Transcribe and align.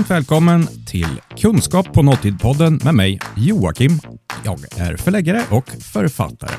Varmt 0.00 0.10
välkommen 0.10 0.66
till 0.86 1.20
Kunskap 1.36 1.92
på 1.92 2.02
nolltid-podden 2.02 2.84
med 2.84 2.94
mig 2.94 3.18
Joakim. 3.36 4.00
Jag 4.44 4.58
är 4.76 4.96
förläggare 4.96 5.42
och 5.50 5.70
författare. 5.70 6.50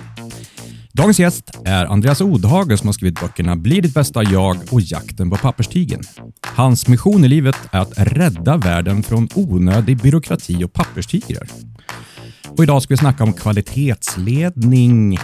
Dagens 0.93 1.19
gäst 1.19 1.51
är 1.65 1.85
Andreas 1.85 2.21
Odhage 2.21 2.79
som 2.79 2.87
har 2.87 2.93
skrivit 2.93 3.21
böckerna 3.21 3.55
Bli 3.55 3.81
ditt 3.81 3.93
bästa 3.93 4.23
jag 4.23 4.57
och 4.71 4.81
Jakten 4.81 5.29
på 5.29 5.37
papperstigen. 5.37 6.01
Hans 6.47 6.87
mission 6.87 7.23
i 7.23 7.27
livet 7.27 7.55
är 7.71 7.79
att 7.79 7.93
rädda 7.95 8.57
världen 8.57 9.03
från 9.03 9.29
onödig 9.35 10.01
byråkrati 10.01 10.63
och 10.63 10.73
papperstigrar. 10.73 11.47
Och 12.47 12.63
idag 12.63 12.81
ska 12.81 12.93
vi 12.93 12.97
snacka 12.97 13.23
om 13.23 13.33
kvalitetsledning. 13.33 15.19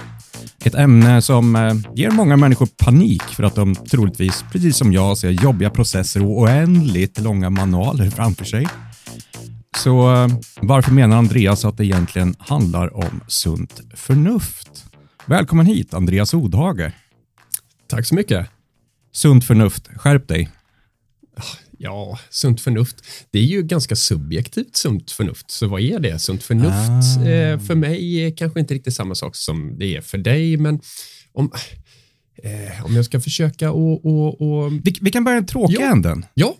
Ett 0.64 0.76
ämne 0.76 1.22
som 1.22 1.56
eh, 1.56 1.74
ger 1.96 2.12
många 2.12 2.38
människor 2.38 2.68
panik 2.78 3.24
för 3.24 3.44
att 3.44 3.56
de 3.56 3.76
troligtvis, 3.76 4.46
precis 4.52 4.78
som 4.78 4.94
jag, 4.94 5.18
ser 5.18 5.30
jobbiga 5.30 5.70
processer 5.70 6.24
och 6.24 6.42
oändligt 6.42 7.20
långa 7.20 7.50
manualer 7.50 8.10
framför 8.10 8.46
sig. 8.46 8.68
Så 9.78 10.14
eh, 10.14 10.28
varför 10.62 10.92
menar 10.92 11.18
Andreas 11.18 11.66
att 11.66 11.78
det 11.78 11.86
egentligen 11.86 12.36
handlar 12.40 12.98
om 12.98 13.22
sunt 13.28 13.82
förnuft? 13.94 14.86
Välkommen 15.26 15.66
hit, 15.66 15.94
Andreas 15.94 16.34
Odhage. 16.34 16.92
Tack 17.88 18.06
så 18.06 18.16
mycket. 18.16 18.50
Sunt 19.12 19.46
förnuft, 19.46 19.88
skärp 19.96 20.28
dig. 20.28 20.50
Ja, 21.78 22.20
sunt 22.30 22.62
förnuft. 22.62 22.96
Det 23.32 23.40
är 23.40 23.44
ju 23.44 23.64
ganska 23.64 23.96
subjektivt 23.96 24.76
sunt 24.76 25.12
förnuft. 25.12 25.52
Så 25.52 25.68
vad 25.68 25.82
är 25.82 26.00
det? 26.00 26.20
Sunt 26.20 26.44
förnuft 26.44 27.18
Ah. 27.20 27.30
eh, 27.30 27.60
för 27.60 27.76
mig 27.76 28.16
är 28.26 28.38
kanske 28.38 28.60
inte 28.60 28.74
riktigt 28.74 28.94
samma 28.96 29.16
sak 29.16 29.36
som 29.36 29.76
det 29.80 29.96
är 29.96 30.02
för 30.02 30.18
dig, 30.18 30.58
men 30.58 30.80
om, 31.34 31.52
eh, 32.44 32.86
om 32.86 32.96
jag 32.96 33.06
ska 33.06 33.20
försöka 33.20 33.72
och, 33.72 34.06
och, 34.06 34.42
och 34.42 34.72
Vi, 34.74 34.96
vi 35.02 35.12
kan 35.12 35.24
börja 35.24 35.38
i 35.38 35.40
den 35.40 35.48
tråkiga 35.48 35.82
Ja. 35.82 35.92
änden. 35.92 36.26
ja, 36.34 36.56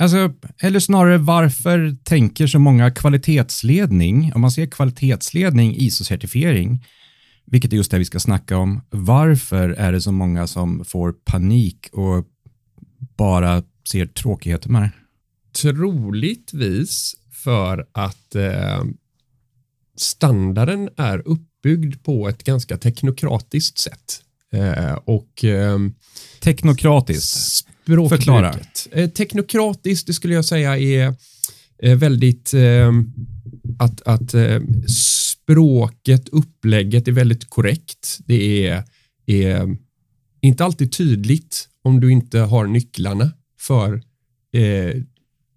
Alltså, 0.00 0.32
eller 0.62 0.80
snarare 0.80 1.18
varför 1.18 1.96
tänker 2.04 2.46
så 2.46 2.58
många 2.58 2.90
kvalitetsledning, 2.90 4.32
om 4.34 4.40
man 4.40 4.50
ser 4.50 4.66
kvalitetsledning, 4.66 5.76
ISO-certifiering, 5.78 6.84
vilket 7.46 7.72
är 7.72 7.76
just 7.76 7.90
det 7.90 7.98
vi 7.98 8.04
ska 8.04 8.20
snacka 8.20 8.56
om, 8.56 8.80
varför 8.90 9.68
är 9.68 9.92
det 9.92 10.00
så 10.00 10.12
många 10.12 10.46
som 10.46 10.84
får 10.84 11.12
panik 11.24 11.88
och 11.92 12.24
bara 13.16 13.62
ser 13.90 14.06
tråkigheter 14.06 14.70
med 14.70 14.82
det? 14.82 14.90
troligtvis 15.62 17.14
för 17.32 17.86
att 17.92 18.34
eh, 18.34 18.84
standarden 19.96 20.88
är 20.96 21.28
uppbyggd 21.28 22.02
på 22.02 22.28
ett 22.28 22.44
ganska 22.44 22.78
teknokratiskt 22.78 23.78
sätt. 23.78 24.22
Eh, 24.52 24.92
och 24.92 25.44
eh, 25.44 25.78
Teknokratiskt. 26.40 27.68
Förklara. 28.08 28.54
Eh, 28.92 29.10
teknokratiskt, 29.10 30.06
det 30.06 30.12
skulle 30.12 30.34
jag 30.34 30.44
säga 30.44 30.78
är 30.78 31.14
väldigt 31.94 32.54
eh, 32.54 32.92
att, 33.78 34.02
att 34.02 34.34
eh, 34.34 34.60
språket, 34.88 36.28
upplägget 36.28 37.08
är 37.08 37.12
väldigt 37.12 37.50
korrekt. 37.50 38.18
Det 38.26 38.66
är, 38.66 38.84
är 39.26 39.76
inte 40.40 40.64
alltid 40.64 40.92
tydligt 40.92 41.68
om 41.82 42.00
du 42.00 42.12
inte 42.12 42.38
har 42.38 42.66
nycklarna 42.66 43.32
för 43.58 44.02
eh, 44.52 45.02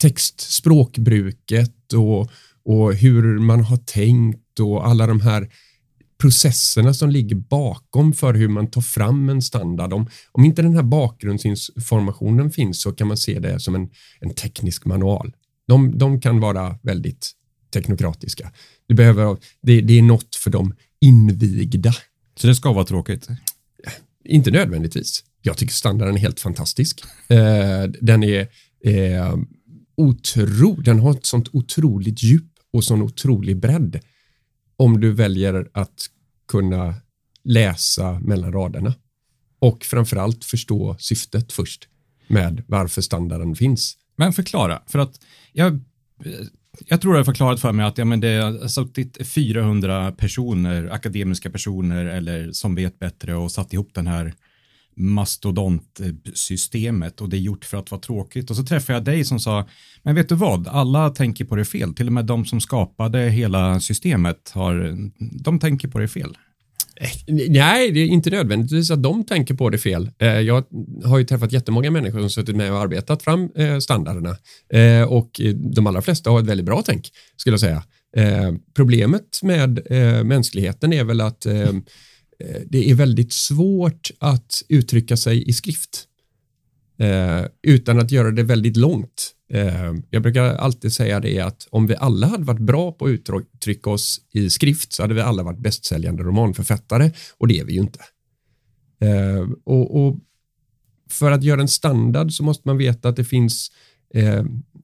text, 0.01 0.41
språkbruket 0.41 1.93
och, 1.93 2.31
och 2.63 2.93
hur 2.93 3.39
man 3.39 3.63
har 3.63 3.77
tänkt 3.77 4.59
och 4.59 4.87
alla 4.87 5.07
de 5.07 5.21
här 5.21 5.49
processerna 6.21 6.93
som 6.93 7.09
ligger 7.09 7.35
bakom 7.35 8.13
för 8.13 8.33
hur 8.33 8.47
man 8.47 8.67
tar 8.67 8.81
fram 8.81 9.29
en 9.29 9.41
standard. 9.41 9.93
Om, 9.93 10.09
om 10.31 10.45
inte 10.45 10.61
den 10.61 10.75
här 10.75 10.83
bakgrundsinformationen 10.83 12.51
finns 12.51 12.81
så 12.81 12.91
kan 12.91 13.07
man 13.07 13.17
se 13.17 13.39
det 13.39 13.59
som 13.59 13.75
en, 13.75 13.89
en 14.19 14.33
teknisk 14.33 14.85
manual. 14.85 15.33
De, 15.67 15.97
de 15.97 16.21
kan 16.21 16.39
vara 16.39 16.79
väldigt 16.81 17.31
teknokratiska. 17.73 18.51
Du 18.87 18.95
behöver, 18.95 19.37
det, 19.61 19.81
det 19.81 19.97
är 19.97 20.01
något 20.01 20.35
för 20.35 20.49
de 20.49 20.73
invigda. 21.01 21.93
Så 22.35 22.47
det 22.47 22.55
ska 22.55 22.73
vara 22.73 22.85
tråkigt. 22.85 23.27
Inte 24.25 24.51
nödvändigtvis. 24.51 25.23
Jag 25.41 25.57
tycker 25.57 25.73
standarden 25.73 26.15
är 26.15 26.19
helt 26.19 26.39
fantastisk. 26.39 27.03
Eh, 27.27 27.83
den 28.01 28.23
är 28.23 28.47
eh, 28.83 29.35
otro, 29.95 30.75
den 30.75 30.99
har 30.99 31.11
ett 31.11 31.25
sånt 31.25 31.49
otroligt 31.53 32.23
djup 32.23 32.51
och 32.73 32.83
sån 32.83 33.01
otrolig 33.01 33.57
bredd. 33.57 33.99
Om 34.77 34.99
du 34.99 35.11
väljer 35.11 35.69
att 35.73 36.05
kunna 36.47 36.95
läsa 37.43 38.19
mellan 38.19 38.53
raderna 38.53 38.93
och 39.59 39.85
framförallt 39.85 40.45
förstå 40.45 40.95
syftet 40.99 41.51
först 41.51 41.87
med 42.27 42.63
varför 42.67 43.01
standarden 43.01 43.55
finns. 43.55 43.97
Men 44.15 44.33
förklara, 44.33 44.81
för 44.87 44.99
att 44.99 45.19
jag, 45.53 45.79
jag 46.85 47.01
tror 47.01 47.13
jag 47.13 47.19
har 47.19 47.25
förklarat 47.25 47.61
för 47.61 47.71
mig 47.71 47.85
att 47.85 47.97
ja, 47.97 48.05
men 48.05 48.19
det 48.19 48.41
har 48.41 48.67
suttit 48.67 49.27
400 49.27 50.11
personer, 50.11 50.89
akademiska 50.89 51.49
personer 51.49 52.05
eller 52.05 52.51
som 52.51 52.75
vet 52.75 52.99
bättre 52.99 53.35
och 53.35 53.51
satt 53.51 53.73
ihop 53.73 53.89
den 53.93 54.07
här 54.07 54.33
mastodontsystemet 54.95 57.21
och 57.21 57.29
det 57.29 57.37
är 57.37 57.41
gjort 57.41 57.65
för 57.65 57.77
att 57.77 57.91
vara 57.91 58.01
tråkigt. 58.01 58.49
Och 58.49 58.55
så 58.55 58.63
träffade 58.63 58.97
jag 58.97 59.03
dig 59.03 59.25
som 59.25 59.39
sa, 59.39 59.67
men 60.03 60.15
vet 60.15 60.29
du 60.29 60.35
vad, 60.35 60.67
alla 60.67 61.09
tänker 61.09 61.45
på 61.45 61.55
det 61.55 61.65
fel, 61.65 61.93
till 61.93 62.07
och 62.07 62.13
med 62.13 62.25
de 62.25 62.45
som 62.45 62.61
skapade 62.61 63.19
hela 63.19 63.79
systemet 63.79 64.51
har, 64.53 64.97
de 65.43 65.59
tänker 65.59 65.87
på 65.87 65.99
det 65.99 66.07
fel. 66.07 66.37
Eh, 66.95 67.09
nej, 67.49 67.91
det 67.91 67.99
är 67.99 68.05
inte 68.05 68.29
nödvändigtvis 68.29 68.91
att 68.91 69.03
de 69.03 69.23
tänker 69.23 69.53
på 69.53 69.69
det 69.69 69.77
fel. 69.77 70.11
Eh, 70.19 70.39
jag 70.39 70.63
har 71.05 71.17
ju 71.17 71.23
träffat 71.23 71.51
jättemånga 71.51 71.91
människor 71.91 72.19
som 72.19 72.29
suttit 72.29 72.55
med 72.55 72.71
och 72.71 72.79
arbetat 72.79 73.23
fram 73.23 73.49
eh, 73.55 73.79
standarderna 73.79 74.37
och 75.07 75.41
de 75.55 75.87
allra 75.87 76.01
flesta 76.01 76.29
har 76.29 76.39
ett 76.39 76.47
väldigt 76.47 76.65
bra 76.65 76.83
tänk, 76.85 77.09
skulle 77.37 77.53
jag 77.53 77.59
säga. 77.59 77.83
Problemet 78.73 79.43
med 79.43 79.79
mänskligheten 80.25 80.93
är 80.93 81.03
väl 81.03 81.21
att 81.21 81.45
Eh, 82.41 82.61
det 82.65 82.89
är 82.89 82.95
väldigt 82.95 83.33
svårt 83.33 84.11
att 84.19 84.63
uttrycka 84.69 85.17
sig 85.17 85.49
i 85.49 85.53
skrift 85.53 86.07
eh, 86.99 87.45
utan 87.61 87.99
att 87.99 88.11
göra 88.11 88.31
det 88.31 88.43
väldigt 88.43 88.77
långt. 88.77 89.35
Eh, 89.53 89.93
jag 90.09 90.21
brukar 90.21 90.43
alltid 90.43 90.93
säga 90.93 91.19
det 91.19 91.39
att 91.39 91.67
om 91.71 91.87
vi 91.87 91.95
alla 91.95 92.27
hade 92.27 92.43
varit 92.43 92.61
bra 92.61 92.91
på 92.91 93.05
att 93.05 93.11
uttrycka 93.11 93.89
oss 93.89 94.21
i 94.31 94.49
skrift 94.49 94.93
så 94.93 95.03
hade 95.03 95.13
vi 95.13 95.21
alla 95.21 95.43
varit 95.43 95.59
bästsäljande 95.59 96.23
romanförfattare 96.23 97.11
och 97.37 97.47
det 97.47 97.59
är 97.59 97.65
vi 97.65 97.73
ju 97.73 97.79
inte. 97.79 97.99
Eh, 99.01 99.49
och, 99.63 100.05
och 100.05 100.17
för 101.09 101.31
att 101.31 101.43
göra 101.43 101.61
en 101.61 101.67
standard 101.67 102.31
så 102.31 102.43
måste 102.43 102.67
man 102.67 102.77
veta 102.77 103.09
att 103.09 103.15
det 103.15 103.23
finns 103.23 103.71
eh, 104.13 104.43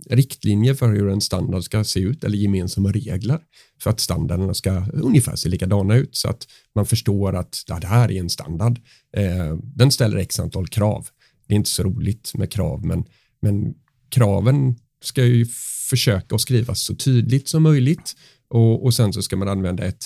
riktlinjer 0.09 0.73
för 0.73 0.93
hur 0.93 1.09
en 1.09 1.21
standard 1.21 1.63
ska 1.63 1.83
se 1.83 1.99
ut 1.99 2.23
eller 2.23 2.37
gemensamma 2.37 2.91
regler 2.91 3.39
för 3.79 3.89
att 3.89 3.99
standarderna 3.99 4.53
ska 4.53 4.85
ungefär 4.93 5.35
se 5.35 5.49
likadana 5.49 5.95
ut 5.95 6.15
så 6.15 6.29
att 6.29 6.47
man 6.75 6.85
förstår 6.85 7.35
att 7.35 7.63
ja, 7.67 7.79
det 7.79 7.87
här 7.87 8.11
är 8.11 8.19
en 8.19 8.29
standard. 8.29 8.79
Eh, 9.17 9.55
den 9.63 9.91
ställer 9.91 10.17
x 10.17 10.39
antal 10.39 10.67
krav. 10.67 11.07
Det 11.47 11.53
är 11.53 11.57
inte 11.57 11.69
så 11.69 11.83
roligt 11.83 12.31
med 12.33 12.51
krav 12.51 12.85
men, 12.85 13.05
men 13.41 13.73
kraven 14.09 14.75
ska 15.03 15.25
ju 15.25 15.45
försöka 15.89 16.35
att 16.35 16.41
skrivas 16.41 16.81
så 16.81 16.95
tydligt 16.95 17.47
som 17.49 17.63
möjligt 17.63 18.15
och, 18.49 18.85
och 18.85 18.93
sen 18.93 19.13
så 19.13 19.21
ska 19.21 19.35
man 19.35 19.47
använda 19.47 19.83
ett 19.83 20.05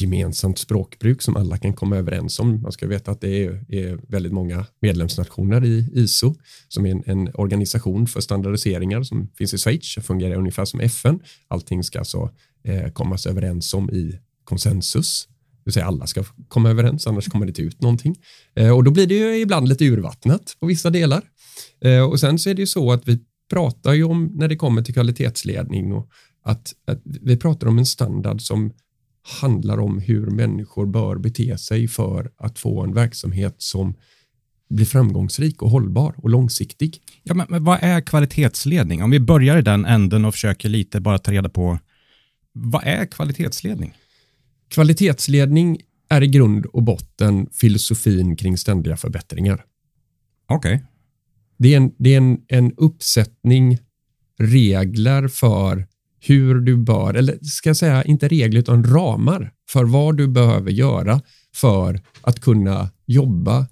gemensamt 0.00 0.58
språkbruk 0.58 1.22
som 1.22 1.36
alla 1.36 1.58
kan 1.58 1.72
komma 1.72 1.96
överens 1.96 2.38
om. 2.38 2.62
Man 2.62 2.72
ska 2.72 2.86
veta 2.86 3.10
att 3.10 3.20
det 3.20 3.44
är, 3.44 3.64
är 3.68 3.98
väldigt 4.08 4.32
många 4.32 4.66
medlemsnationer 4.80 5.64
i 5.64 5.90
ISO 5.94 6.34
som 6.68 6.86
är 6.86 6.90
en, 6.90 7.02
en 7.06 7.30
organisation 7.34 8.06
för 8.06 8.20
standardiseringar 8.20 9.02
som 9.02 9.28
finns 9.38 9.54
i 9.54 9.58
Schweiz 9.58 9.96
och 9.96 10.04
fungerar 10.04 10.34
ungefär 10.34 10.64
som 10.64 10.80
FN. 10.80 11.20
Allting 11.48 11.84
ska 11.84 11.98
alltså 11.98 12.30
eh, 12.64 12.92
kommas 12.92 13.26
överens 13.26 13.74
om 13.74 13.90
i 13.90 14.18
konsensus. 14.44 15.28
Det 15.28 15.62
vill 15.64 15.72
säga 15.72 15.86
alla 15.86 16.06
ska 16.06 16.24
komma 16.48 16.70
överens, 16.70 17.06
annars 17.06 17.28
kommer 17.28 17.46
det 17.46 17.50
inte 17.50 17.62
ut 17.62 17.82
någonting. 17.82 18.16
Eh, 18.54 18.76
och 18.76 18.84
då 18.84 18.90
blir 18.90 19.06
det 19.06 19.14
ju 19.14 19.40
ibland 19.40 19.68
lite 19.68 19.84
urvattnat 19.84 20.56
på 20.60 20.66
vissa 20.66 20.90
delar. 20.90 21.22
Eh, 21.84 22.02
och 22.02 22.20
sen 22.20 22.38
så 22.38 22.50
är 22.50 22.54
det 22.54 22.62
ju 22.62 22.66
så 22.66 22.92
att 22.92 23.08
vi 23.08 23.18
pratar 23.50 23.92
ju 23.92 24.04
om 24.04 24.32
när 24.34 24.48
det 24.48 24.56
kommer 24.56 24.82
till 24.82 24.94
kvalitetsledning 24.94 25.92
och 25.92 26.10
att, 26.42 26.74
att 26.86 27.00
vi 27.04 27.36
pratar 27.36 27.66
om 27.66 27.78
en 27.78 27.86
standard 27.86 28.40
som 28.40 28.72
handlar 29.40 29.78
om 29.78 29.98
hur 29.98 30.26
människor 30.26 30.86
bör 30.86 31.16
bete 31.16 31.58
sig 31.58 31.88
för 31.88 32.30
att 32.36 32.58
få 32.58 32.84
en 32.84 32.94
verksamhet 32.94 33.54
som 33.58 33.94
blir 34.70 34.86
framgångsrik 34.86 35.62
och 35.62 35.70
hållbar 35.70 36.14
och 36.16 36.30
långsiktig. 36.30 36.98
Ja, 37.22 37.34
men, 37.34 37.46
men 37.50 37.64
vad 37.64 37.78
är 37.82 38.00
kvalitetsledning? 38.00 39.02
Om 39.02 39.10
vi 39.10 39.20
börjar 39.20 39.58
i 39.58 39.62
den 39.62 39.84
änden 39.84 40.24
och 40.24 40.34
försöker 40.34 40.68
lite 40.68 41.00
bara 41.00 41.18
ta 41.18 41.32
reda 41.32 41.48
på 41.48 41.78
vad 42.52 42.84
är 42.84 43.06
kvalitetsledning? 43.06 43.96
Kvalitetsledning 44.68 45.80
är 46.08 46.22
i 46.22 46.26
grund 46.26 46.66
och 46.66 46.82
botten 46.82 47.48
filosofin 47.52 48.36
kring 48.36 48.58
ständiga 48.58 48.96
förbättringar. 48.96 49.64
Okej. 50.48 50.84
Det 51.58 51.72
är 51.72 51.76
en, 51.76 51.92
det 51.98 52.14
är 52.14 52.16
en, 52.16 52.40
en 52.48 52.72
uppsättning 52.76 53.78
regler 54.38 55.28
för 55.28 55.86
hur 56.20 56.54
du 56.54 56.76
bör, 56.76 57.14
eller 57.14 57.38
ska 57.42 57.68
jag 57.68 57.76
säga 57.76 58.02
inte 58.02 58.28
regler 58.28 58.60
utan 58.60 58.84
ramar 58.84 59.52
för 59.70 59.84
vad 59.84 60.16
du 60.16 60.28
behöver 60.28 60.70
göra 60.70 61.20
för 61.54 62.00
att 62.22 62.40
kunna 62.40 62.90
jobba 63.06 63.66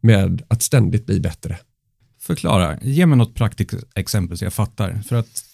med 0.00 0.42
att 0.48 0.62
ständigt 0.62 1.06
bli 1.06 1.20
bättre. 1.20 1.58
Förklara. 2.20 2.78
Ge 2.82 3.06
mig 3.06 3.18
något 3.18 3.34
praktiskt 3.34 3.74
exempel 3.94 4.38
så 4.38 4.44
jag 4.44 4.52
fattar. 4.52 5.02
För 5.08 5.16
att 5.16 5.44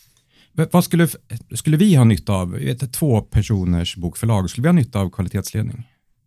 Vad 0.70 0.84
skulle, 0.84 1.08
skulle 1.54 1.76
vi 1.76 1.94
ha 1.94 2.04
nytta 2.04 2.32
av, 2.32 2.50
vet, 2.50 2.92
två 2.92 3.20
personers 3.20 3.96
bokförlag, 3.96 4.50
skulle 4.50 4.62
vi 4.62 4.68
ha 4.68 4.72
nytta 4.72 5.00
av 5.00 5.10
kvalitetsledning? 5.10 5.82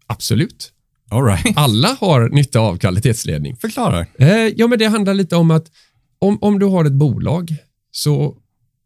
Absolut. 0.08 0.72
All 1.10 1.24
right. 1.24 1.46
Alla 1.58 1.98
har 2.00 2.30
nytta 2.30 2.60
av 2.60 2.78
kvalitetsledning. 2.78 3.56
Förklara. 3.56 4.06
Eh, 4.20 4.30
ja, 4.30 4.68
men 4.68 4.80
det 4.80 4.86
handlar 4.86 5.14
lite 5.14 5.36
om 5.36 5.52
att 5.52 5.72
om, 6.20 6.38
om 6.42 6.60
du 6.60 6.66
har 6.66 6.86
ett 6.86 6.94
bolag 6.94 7.56
så 7.92 8.38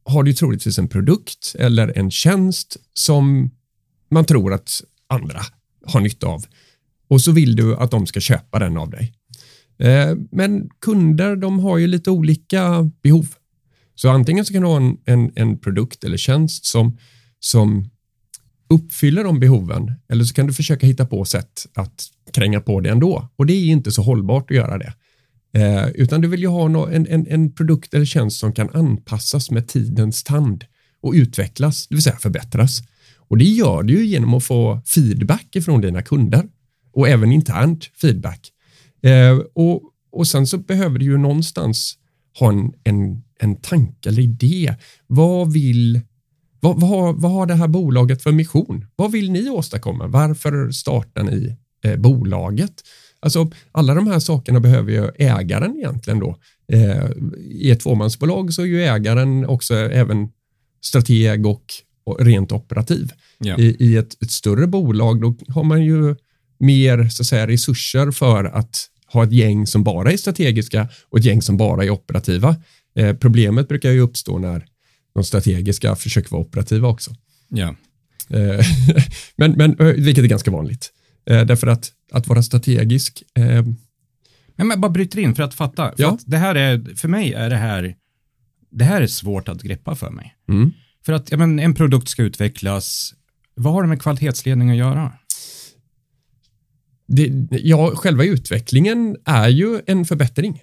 har 0.09 0.23
du 0.23 0.33
troligtvis 0.33 0.79
en 0.79 0.87
produkt 0.87 1.55
eller 1.59 1.97
en 1.97 2.11
tjänst 2.11 2.77
som 2.93 3.51
man 4.11 4.25
tror 4.25 4.53
att 4.53 4.81
andra 5.07 5.39
har 5.85 5.99
nytta 5.99 6.27
av. 6.27 6.45
Och 7.07 7.21
så 7.21 7.31
vill 7.31 7.55
du 7.55 7.75
att 7.75 7.91
de 7.91 8.07
ska 8.07 8.19
köpa 8.19 8.59
den 8.59 8.77
av 8.77 8.89
dig. 8.89 9.13
Eh, 9.79 10.15
men 10.31 10.69
kunder, 10.81 11.35
de 11.35 11.59
har 11.59 11.77
ju 11.77 11.87
lite 11.87 12.11
olika 12.11 12.89
behov. 13.03 13.27
Så 13.95 14.09
antingen 14.09 14.45
så 14.45 14.53
kan 14.53 14.61
du 14.61 14.67
ha 14.67 14.77
en, 14.77 14.97
en, 15.05 15.31
en 15.35 15.57
produkt 15.57 16.03
eller 16.03 16.17
tjänst 16.17 16.65
som, 16.65 16.97
som 17.39 17.89
uppfyller 18.69 19.23
de 19.23 19.39
behoven 19.39 19.91
eller 20.09 20.23
så 20.23 20.33
kan 20.33 20.47
du 20.47 20.53
försöka 20.53 20.87
hitta 20.87 21.05
på 21.05 21.25
sätt 21.25 21.67
att 21.73 22.07
kränga 22.33 22.61
på 22.61 22.79
det 22.79 22.89
ändå. 22.89 23.29
Och 23.35 23.45
det 23.45 23.53
är 23.53 23.65
inte 23.65 23.91
så 23.91 24.01
hållbart 24.01 24.51
att 24.51 24.57
göra 24.57 24.77
det. 24.77 24.93
Eh, 25.53 25.89
utan 25.89 26.21
du 26.21 26.27
vill 26.27 26.41
ju 26.41 26.47
ha 26.47 26.89
en, 26.91 27.07
en, 27.07 27.27
en 27.27 27.51
produkt 27.51 27.93
eller 27.93 28.05
tjänst 28.05 28.39
som 28.39 28.53
kan 28.53 28.69
anpassas 28.69 29.51
med 29.51 29.67
tidens 29.67 30.23
tand 30.23 30.65
och 31.01 31.13
utvecklas, 31.13 31.87
det 31.87 31.95
vill 31.95 32.03
säga 32.03 32.15
förbättras. 32.15 32.81
Och 33.17 33.37
det 33.37 33.45
gör 33.45 33.83
du 33.83 33.93
ju 33.93 34.05
genom 34.05 34.33
att 34.33 34.43
få 34.43 34.81
feedback 34.85 35.55
ifrån 35.55 35.81
dina 35.81 36.01
kunder 36.01 36.43
och 36.93 37.09
även 37.09 37.31
internt 37.31 37.85
feedback. 38.01 38.49
Eh, 39.03 39.37
och, 39.53 39.81
och 40.11 40.27
sen 40.27 40.47
så 40.47 40.57
behöver 40.57 40.99
du 40.99 41.05
ju 41.05 41.17
någonstans 41.17 41.97
ha 42.39 42.49
en, 42.49 42.71
en, 42.83 43.23
en 43.39 43.55
tanke 43.55 44.09
eller 44.09 44.21
idé. 44.21 44.75
Vad 45.07 45.53
vill 45.53 46.01
vad, 46.59 46.79
vad, 46.79 46.89
har, 46.89 47.13
vad 47.13 47.31
har 47.31 47.45
det 47.45 47.55
här 47.55 47.67
bolaget 47.67 48.23
för 48.23 48.31
mission? 48.31 48.85
Vad 48.95 49.11
vill 49.11 49.31
ni 49.31 49.49
åstadkomma? 49.49 50.07
Varför 50.07 50.71
startar 50.71 51.23
ni 51.23 51.55
eh, 51.83 51.95
bolaget? 51.97 52.73
Alltså, 53.21 53.51
alla 53.71 53.93
de 53.93 54.07
här 54.07 54.19
sakerna 54.19 54.59
behöver 54.59 54.91
ju 54.91 55.09
ägaren 55.17 55.77
egentligen 55.77 56.19
då. 56.19 56.37
Eh, 56.71 57.11
I 57.37 57.71
ett 57.71 57.79
tvåmansbolag 57.79 58.53
så 58.53 58.61
är 58.61 58.65
ju 58.65 58.83
ägaren 58.83 59.45
också 59.45 59.75
även 59.75 60.29
strateg 60.81 61.45
och, 61.45 61.65
och 62.03 62.25
rent 62.25 62.51
operativ. 62.51 63.11
Ja. 63.37 63.57
I, 63.57 63.75
i 63.79 63.97
ett, 63.97 64.23
ett 64.23 64.31
större 64.31 64.67
bolag 64.67 65.21
då 65.21 65.35
har 65.47 65.63
man 65.63 65.83
ju 65.83 66.15
mer 66.59 67.09
så 67.09 67.23
att 67.23 67.27
säga, 67.27 67.47
resurser 67.47 68.11
för 68.11 68.43
att 68.43 68.85
ha 69.13 69.23
ett 69.23 69.31
gäng 69.31 69.67
som 69.67 69.83
bara 69.83 70.11
är 70.11 70.17
strategiska 70.17 70.87
och 71.09 71.17
ett 71.19 71.25
gäng 71.25 71.41
som 71.41 71.57
bara 71.57 71.83
är 71.83 71.89
operativa. 71.89 72.55
Eh, 72.95 73.15
problemet 73.15 73.67
brukar 73.67 73.91
ju 73.91 73.99
uppstå 73.99 74.37
när 74.37 74.65
de 75.13 75.23
strategiska 75.23 75.95
försöker 75.95 76.29
vara 76.31 76.41
operativa 76.41 76.87
också. 76.87 77.11
Ja. 77.49 77.75
Eh, 78.29 78.65
men, 79.35 79.51
men, 79.51 79.79
eh, 79.79 79.85
vilket 79.85 80.23
är 80.23 80.27
ganska 80.27 80.51
vanligt. 80.51 80.91
Eh, 81.25 81.45
därför 81.45 81.67
att 81.67 81.91
att 82.11 82.27
vara 82.27 82.43
strategisk, 82.43 83.23
eh, 83.35 83.65
Men 84.55 84.81
bara 84.81 84.91
bryter 84.91 85.19
in 85.19 85.35
för 85.35 85.43
att 85.43 85.53
fatta. 85.53 85.85
För, 85.95 86.03
Ja. 86.03 86.11
att 86.11 86.23
det 86.25 86.37
här 86.37 86.55
är, 86.55 86.95
för 86.95 87.07
mig 87.07 87.33
är 87.33 87.49
det 87.49 87.55
här, 87.55 87.95
det 88.69 88.83
här 88.85 89.01
är 89.01 89.07
svårt 89.07 89.49
att 89.49 89.61
greppa 89.61 89.95
för 89.95 90.09
mig. 90.09 90.35
mm, 90.49 90.71
För 91.05 91.13
att 91.13 91.31
ja, 91.31 91.37
men, 91.37 91.59
en 91.59 91.73
produkt 91.73 92.07
ska 92.09 92.23
utvecklas, 92.23 93.13
vad 93.55 93.73
har 93.73 93.81
det 93.81 93.87
med 93.89 94.01
kvalitetsledning 94.01 94.69
att 94.71 94.77
göra? 94.77 95.13
det, 97.07 97.47
ja, 97.51 97.91
själva 97.95 98.23
utvecklingen 98.23 99.17
är 99.25 99.47
ju 99.49 99.81
en 99.87 100.05
förbättring. 100.05 100.61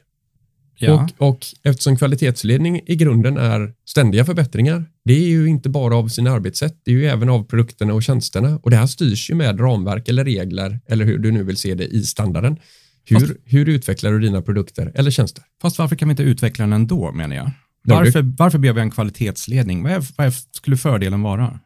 Ja. 0.79 1.09
Och, 1.19 1.29
och 1.29 1.47
eftersom 1.63 1.97
kvalitetsledning 1.97 2.81
i 2.87 2.97
grunden 2.97 3.37
är 3.37 3.73
ständiga 3.85 4.25
förbättringar, 4.25 4.85
det 5.05 5.13
är 5.13 5.29
ju 5.29 5.47
inte 5.47 5.69
bara 5.69 5.97
av 5.97 6.09
sina 6.09 6.31
arbetssätt, 6.31 6.81
det 6.85 6.91
är 6.91 6.95
ju 6.95 7.07
även 7.07 7.29
av 7.29 7.45
produkterna 7.45 7.95
och 7.95 8.03
tjänsterna. 8.03 8.59
Och 8.63 8.71
det 8.71 8.77
här 8.77 8.87
styrs 8.87 9.31
ju 9.31 9.35
med 9.35 9.61
ramverk 9.61 10.09
eller 10.09 10.25
regler, 10.25 10.81
eller 10.87 11.05
hur 11.05 11.19
du 11.19 11.33
nu 11.33 11.43
vill 11.43 11.57
se 11.57 11.75
det 11.75 11.87
i 11.87 12.03
standarden. 12.03 12.57
Hur, 13.05 13.21
Fast- 13.21 13.33
hur 13.45 13.69
utvecklar 13.69 14.13
du 14.13 14.21
dina 14.21 14.43
produkter 14.43 14.93
eller 14.95 15.11
tjänster? 15.11 15.45
Fast 15.63 15.79
varför 15.79 15.97
kan 15.97 16.09
vi 16.09 16.11
inte 16.11 16.23
utveckla 16.23 16.65
den 16.65 16.73
ändå 16.73 17.13
menar 17.13 17.37
jag? 17.37 17.51
Varför, 17.83 18.23
varför 18.23 18.59
behöver 18.59 18.81
vi 18.81 18.85
en 18.85 18.91
kvalitetsledning? 18.91 19.83
Vad, 19.83 19.93
är, 19.93 20.07
vad 20.17 20.27
är, 20.27 20.35
skulle 20.51 20.77
fördelen 20.77 21.23
vara? 21.23 21.61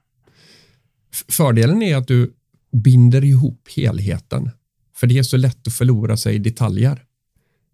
Fördelen 1.29 1.83
är 1.83 1.97
att 1.97 2.09
du 2.09 2.33
binder 2.85 3.25
ihop 3.25 3.69
helheten, 3.77 4.51
för 4.97 5.07
det 5.07 5.19
är 5.19 5.23
så 5.23 5.37
lätt 5.37 5.67
att 5.67 5.73
förlora 5.73 6.17
sig 6.17 6.35
i 6.35 6.39
detaljer. 6.39 7.03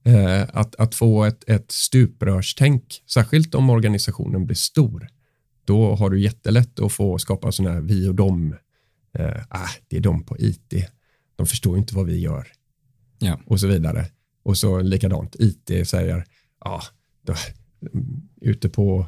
Eh, 0.06 0.42
att, 0.52 0.74
att 0.74 0.94
få 0.94 1.24
ett, 1.24 1.48
ett 1.48 1.72
stuprörstänk, 1.72 3.02
särskilt 3.06 3.54
om 3.54 3.70
organisationen 3.70 4.46
blir 4.46 4.56
stor, 4.56 5.08
då 5.64 5.94
har 5.94 6.10
du 6.10 6.20
jättelätt 6.20 6.80
att 6.80 6.92
få 6.92 7.18
skapa 7.18 7.52
sådana 7.52 7.74
här 7.74 7.80
vi 7.80 8.08
och 8.08 8.14
dem. 8.14 8.56
Eh, 9.18 9.42
ah, 9.48 9.68
det 9.88 9.96
är 9.96 10.00
de 10.00 10.24
på 10.24 10.36
IT. 10.38 10.74
De 11.36 11.46
förstår 11.46 11.78
inte 11.78 11.94
vad 11.94 12.06
vi 12.06 12.18
gör. 12.18 12.46
Ja. 13.18 13.40
Och 13.46 13.60
så 13.60 13.66
vidare. 13.66 14.06
Och 14.42 14.58
så 14.58 14.80
likadant, 14.80 15.36
IT 15.38 15.88
säger, 15.88 16.24
ja, 16.64 16.82
då, 17.22 17.34
mm, 17.92 18.22
ute 18.40 18.68
på 18.68 19.06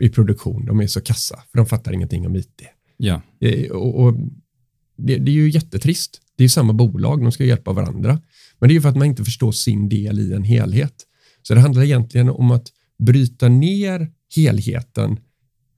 i 0.00 0.08
produktion, 0.08 0.66
de 0.66 0.80
är 0.80 0.86
så 0.86 1.00
kassa, 1.00 1.36
för 1.50 1.58
de 1.58 1.66
fattar 1.66 1.92
ingenting 1.92 2.26
om 2.26 2.36
IT. 2.36 2.62
Ja. 2.96 3.22
Eh, 3.40 3.70
Och, 3.70 4.00
och 4.04 4.14
det, 4.96 5.16
det 5.16 5.30
är 5.30 5.34
ju 5.34 5.50
jättetrist. 5.50 6.20
Det 6.36 6.42
är 6.42 6.44
ju 6.44 6.48
samma 6.48 6.72
bolag, 6.72 7.22
de 7.22 7.32
ska 7.32 7.44
hjälpa 7.44 7.72
varandra. 7.72 8.20
Men 8.58 8.68
det 8.68 8.72
är 8.72 8.74
ju 8.74 8.80
för 8.80 8.88
att 8.88 8.96
man 8.96 9.06
inte 9.06 9.24
förstår 9.24 9.52
sin 9.52 9.88
del 9.88 10.18
i 10.18 10.32
en 10.32 10.44
helhet. 10.44 10.94
Så 11.42 11.54
det 11.54 11.60
handlar 11.60 11.82
egentligen 11.82 12.30
om 12.30 12.50
att 12.50 12.68
bryta 12.98 13.48
ner 13.48 14.12
helheten 14.36 15.20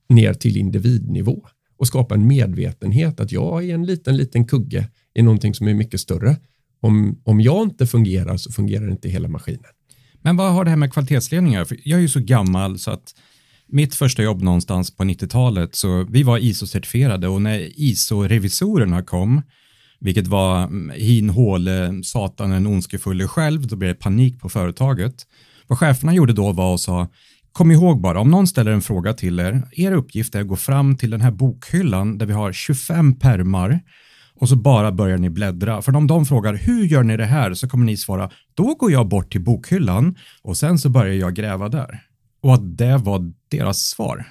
ner 0.09 0.33
till 0.33 0.57
individnivå 0.57 1.47
och 1.77 1.87
skapa 1.87 2.15
en 2.15 2.27
medvetenhet 2.27 3.19
att 3.19 3.31
jag 3.31 3.69
är 3.69 3.73
en 3.73 3.85
liten, 3.85 4.17
liten 4.17 4.47
kugge 4.47 4.87
i 5.13 5.21
någonting 5.21 5.53
som 5.53 5.67
är 5.67 5.73
mycket 5.73 5.99
större. 5.99 6.37
Om, 6.81 7.21
om 7.23 7.41
jag 7.41 7.63
inte 7.63 7.87
fungerar 7.87 8.37
så 8.37 8.51
fungerar 8.51 8.91
inte 8.91 9.09
hela 9.09 9.27
maskinen. 9.27 9.71
Men 10.21 10.37
vad 10.37 10.53
har 10.53 10.63
det 10.63 10.69
här 10.69 10.77
med 10.77 10.93
kvalitetsledning 10.93 11.55
att 11.55 11.71
Jag 11.83 11.97
är 11.97 12.01
ju 12.01 12.09
så 12.09 12.19
gammal 12.19 12.79
så 12.79 12.91
att 12.91 13.15
mitt 13.67 13.95
första 13.95 14.23
jobb 14.23 14.41
någonstans 14.41 14.95
på 14.95 15.03
90-talet 15.03 15.75
så 15.75 16.03
vi 16.03 16.23
var 16.23 16.39
ISO-certifierade 16.39 17.27
och 17.27 17.41
när 17.41 17.79
ISO-revisorerna 17.79 19.03
kom, 19.03 19.41
vilket 20.01 20.27
var 20.27 20.63
mm, 20.63 20.89
hin, 20.89 21.29
håle, 21.29 21.85
eh, 21.85 21.91
satan, 22.03 22.51
en 22.51 22.67
ondskefulle 22.67 23.27
själv, 23.27 23.67
då 23.67 23.75
blev 23.75 23.93
det 23.93 23.99
panik 23.99 24.39
på 24.39 24.49
företaget. 24.49 25.13
Vad 25.67 25.79
cheferna 25.79 26.13
gjorde 26.13 26.33
då 26.33 26.51
var 26.51 26.73
att 26.73 26.81
sa, 26.81 27.07
kom 27.51 27.71
ihåg 27.71 28.01
bara, 28.01 28.19
om 28.19 28.31
någon 28.31 28.47
ställer 28.47 28.71
en 28.71 28.81
fråga 28.81 29.13
till 29.13 29.39
er, 29.39 29.63
er 29.71 29.91
uppgift 29.91 30.35
är 30.35 30.41
att 30.41 30.47
gå 30.47 30.55
fram 30.55 30.97
till 30.97 31.09
den 31.09 31.21
här 31.21 31.31
bokhyllan 31.31 32.17
där 32.17 32.25
vi 32.25 32.33
har 32.33 32.53
25 32.53 33.19
permar 33.19 33.79
och 34.35 34.49
så 34.49 34.55
bara 34.55 34.91
börjar 34.91 35.17
ni 35.17 35.29
bläddra. 35.29 35.81
För 35.81 35.95
om 35.95 36.07
de 36.07 36.25
frågar 36.25 36.53
hur 36.53 36.85
gör 36.85 37.03
ni 37.03 37.17
det 37.17 37.25
här 37.25 37.53
så 37.53 37.69
kommer 37.69 37.85
ni 37.85 37.97
svara 37.97 38.29
då 38.53 38.75
går 38.75 38.91
jag 38.91 39.07
bort 39.07 39.31
till 39.31 39.41
bokhyllan 39.41 40.15
och 40.41 40.57
sen 40.57 40.79
så 40.79 40.89
börjar 40.89 41.13
jag 41.13 41.35
gräva 41.35 41.69
där. 41.69 42.03
Och 42.41 42.53
att 42.53 42.77
det 42.77 42.97
var 42.97 43.33
deras 43.49 43.79
svar. 43.79 44.25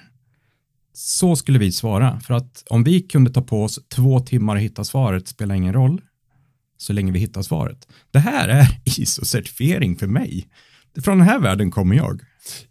Så 0.93 1.35
skulle 1.35 1.59
vi 1.59 1.71
svara. 1.71 2.19
För 2.19 2.33
att 2.33 2.63
om 2.69 2.83
vi 2.83 3.01
kunde 3.01 3.31
ta 3.31 3.41
på 3.41 3.63
oss 3.63 3.79
två 3.87 4.19
timmar 4.19 4.55
att 4.55 4.61
hitta 4.61 4.83
svaret 4.83 5.27
spelar 5.27 5.55
ingen 5.55 5.73
roll 5.73 6.01
så 6.77 6.93
länge 6.93 7.11
vi 7.11 7.19
hittar 7.19 7.41
svaret. 7.41 7.87
Det 8.11 8.19
här 8.19 8.49
är 8.49 8.67
ISO-certifiering 8.85 9.95
för 9.99 10.07
mig. 10.07 10.47
Från 11.03 11.17
den 11.17 11.27
här 11.27 11.39
världen 11.39 11.71
kommer 11.71 11.95
jag. 11.95 12.21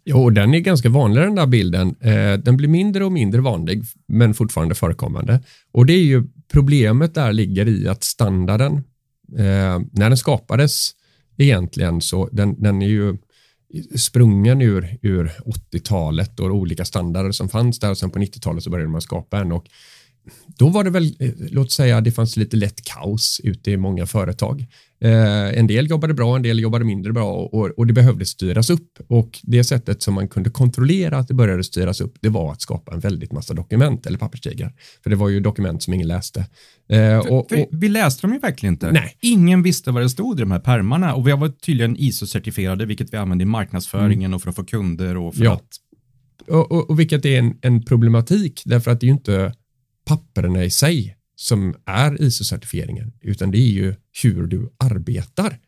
Jo, 0.05 0.23
och 0.23 0.33
den 0.33 0.53
är 0.53 0.59
ganska 0.59 0.89
vanlig 0.89 1.23
den 1.23 1.35
där 1.35 1.47
bilden. 1.47 1.95
Eh, 1.99 2.33
den 2.33 2.57
blir 2.57 2.67
mindre 2.67 3.05
och 3.05 3.11
mindre 3.11 3.41
vanlig, 3.41 3.83
men 4.07 4.33
fortfarande 4.33 4.75
förekommande. 4.75 5.43
Och 5.71 5.85
det 5.85 5.93
är 5.93 6.03
ju 6.03 6.23
problemet 6.51 7.15
där 7.15 7.33
ligger 7.33 7.67
i 7.67 7.87
att 7.87 8.03
standarden, 8.03 8.73
eh, 9.37 9.79
när 9.91 10.09
den 10.09 10.17
skapades 10.17 10.91
egentligen 11.37 12.01
så 12.01 12.29
den, 12.31 12.61
den 12.61 12.81
är 12.81 12.87
ju 12.87 13.17
sprungen 13.95 14.61
ur, 14.61 14.97
ur 15.01 15.31
80-talet 15.45 16.39
och 16.39 16.45
olika 16.45 16.85
standarder 16.85 17.31
som 17.31 17.49
fanns 17.49 17.79
där 17.79 17.89
och 17.89 17.97
sen 17.97 18.09
på 18.09 18.19
90-talet 18.19 18.63
så 18.63 18.69
började 18.69 18.91
man 18.91 19.01
skapa 19.01 19.39
en 19.39 19.51
och 19.51 19.65
då 20.47 20.69
var 20.69 20.83
det 20.83 20.89
väl, 20.89 21.15
eh, 21.19 21.31
låt 21.37 21.71
säga, 21.71 22.01
det 22.01 22.11
fanns 22.11 22.37
lite 22.37 22.57
lätt 22.57 22.81
kaos 22.83 23.41
ute 23.43 23.71
i 23.71 23.77
många 23.77 24.05
företag. 24.05 24.67
Eh, 25.03 25.59
en 25.59 25.67
del 25.67 25.89
jobbade 25.89 26.13
bra, 26.13 26.35
en 26.35 26.41
del 26.41 26.59
jobbade 26.59 26.85
mindre 26.85 27.13
bra 27.13 27.33
och, 27.33 27.79
och 27.79 27.87
det 27.87 27.93
behövde 27.93 28.25
styras 28.25 28.69
upp. 28.69 28.99
Och 29.07 29.39
det 29.43 29.63
sättet 29.63 30.01
som 30.01 30.13
man 30.13 30.27
kunde 30.27 30.49
kontrollera 30.49 31.17
att 31.17 31.27
det 31.27 31.33
började 31.33 31.63
styras 31.63 32.01
upp, 32.01 32.15
det 32.19 32.29
var 32.29 32.51
att 32.51 32.61
skapa 32.61 32.93
en 32.93 32.99
väldigt 32.99 33.31
massa 33.31 33.53
dokument 33.53 34.05
eller 34.05 34.17
papperstigrar. 34.17 34.73
För 35.03 35.09
det 35.09 35.15
var 35.15 35.29
ju 35.29 35.39
dokument 35.39 35.83
som 35.83 35.93
ingen 35.93 36.07
läste. 36.07 36.45
Eh, 36.89 37.17
och, 37.17 37.49
För 37.49 37.61
och, 37.61 37.67
vi 37.71 37.89
läste 37.89 38.27
dem 38.27 38.33
ju 38.33 38.39
verkligen 38.39 38.73
inte. 38.73 38.91
Nej. 38.91 39.17
Ingen 39.21 39.63
visste 39.63 39.91
vad 39.91 40.03
det 40.03 40.09
stod 40.09 40.39
i 40.39 40.41
de 40.41 40.51
här 40.51 40.59
permarna 40.59 41.13
och 41.15 41.27
vi 41.27 41.31
var 41.31 41.49
tydligen 41.49 41.97
ISO-certifierade, 41.97 42.85
vilket 42.85 43.13
vi 43.13 43.17
använde 43.17 43.41
i 43.41 43.45
marknadsföringen 43.45 44.33
och 44.33 44.41
för 44.41 44.49
att 44.49 44.55
få 44.55 44.63
kunder 44.63 45.17
och 45.17 45.35
för 45.35 45.43
Ja. 45.43 45.53
att 45.53 45.67
och, 46.47 46.71
och, 46.71 46.89
och 46.89 46.99
vilket 46.99 47.25
är 47.25 47.39
en, 47.39 47.57
en 47.61 47.85
problematik, 47.85 48.61
därför 48.65 48.91
att 48.91 48.99
det 48.99 49.03
är 49.05 49.07
ju 49.07 49.13
inte 49.13 49.53
papperna 50.05 50.63
i 50.63 50.69
sig 50.69 51.15
som 51.41 51.75
är 51.85 52.21
ISO-certifieringen, 52.21 53.11
utan 53.21 53.51
det 53.51 53.57
är 53.57 53.71
ju 53.71 53.95
hur 54.23 54.47
du 54.47 54.69
arbetar 54.77 55.59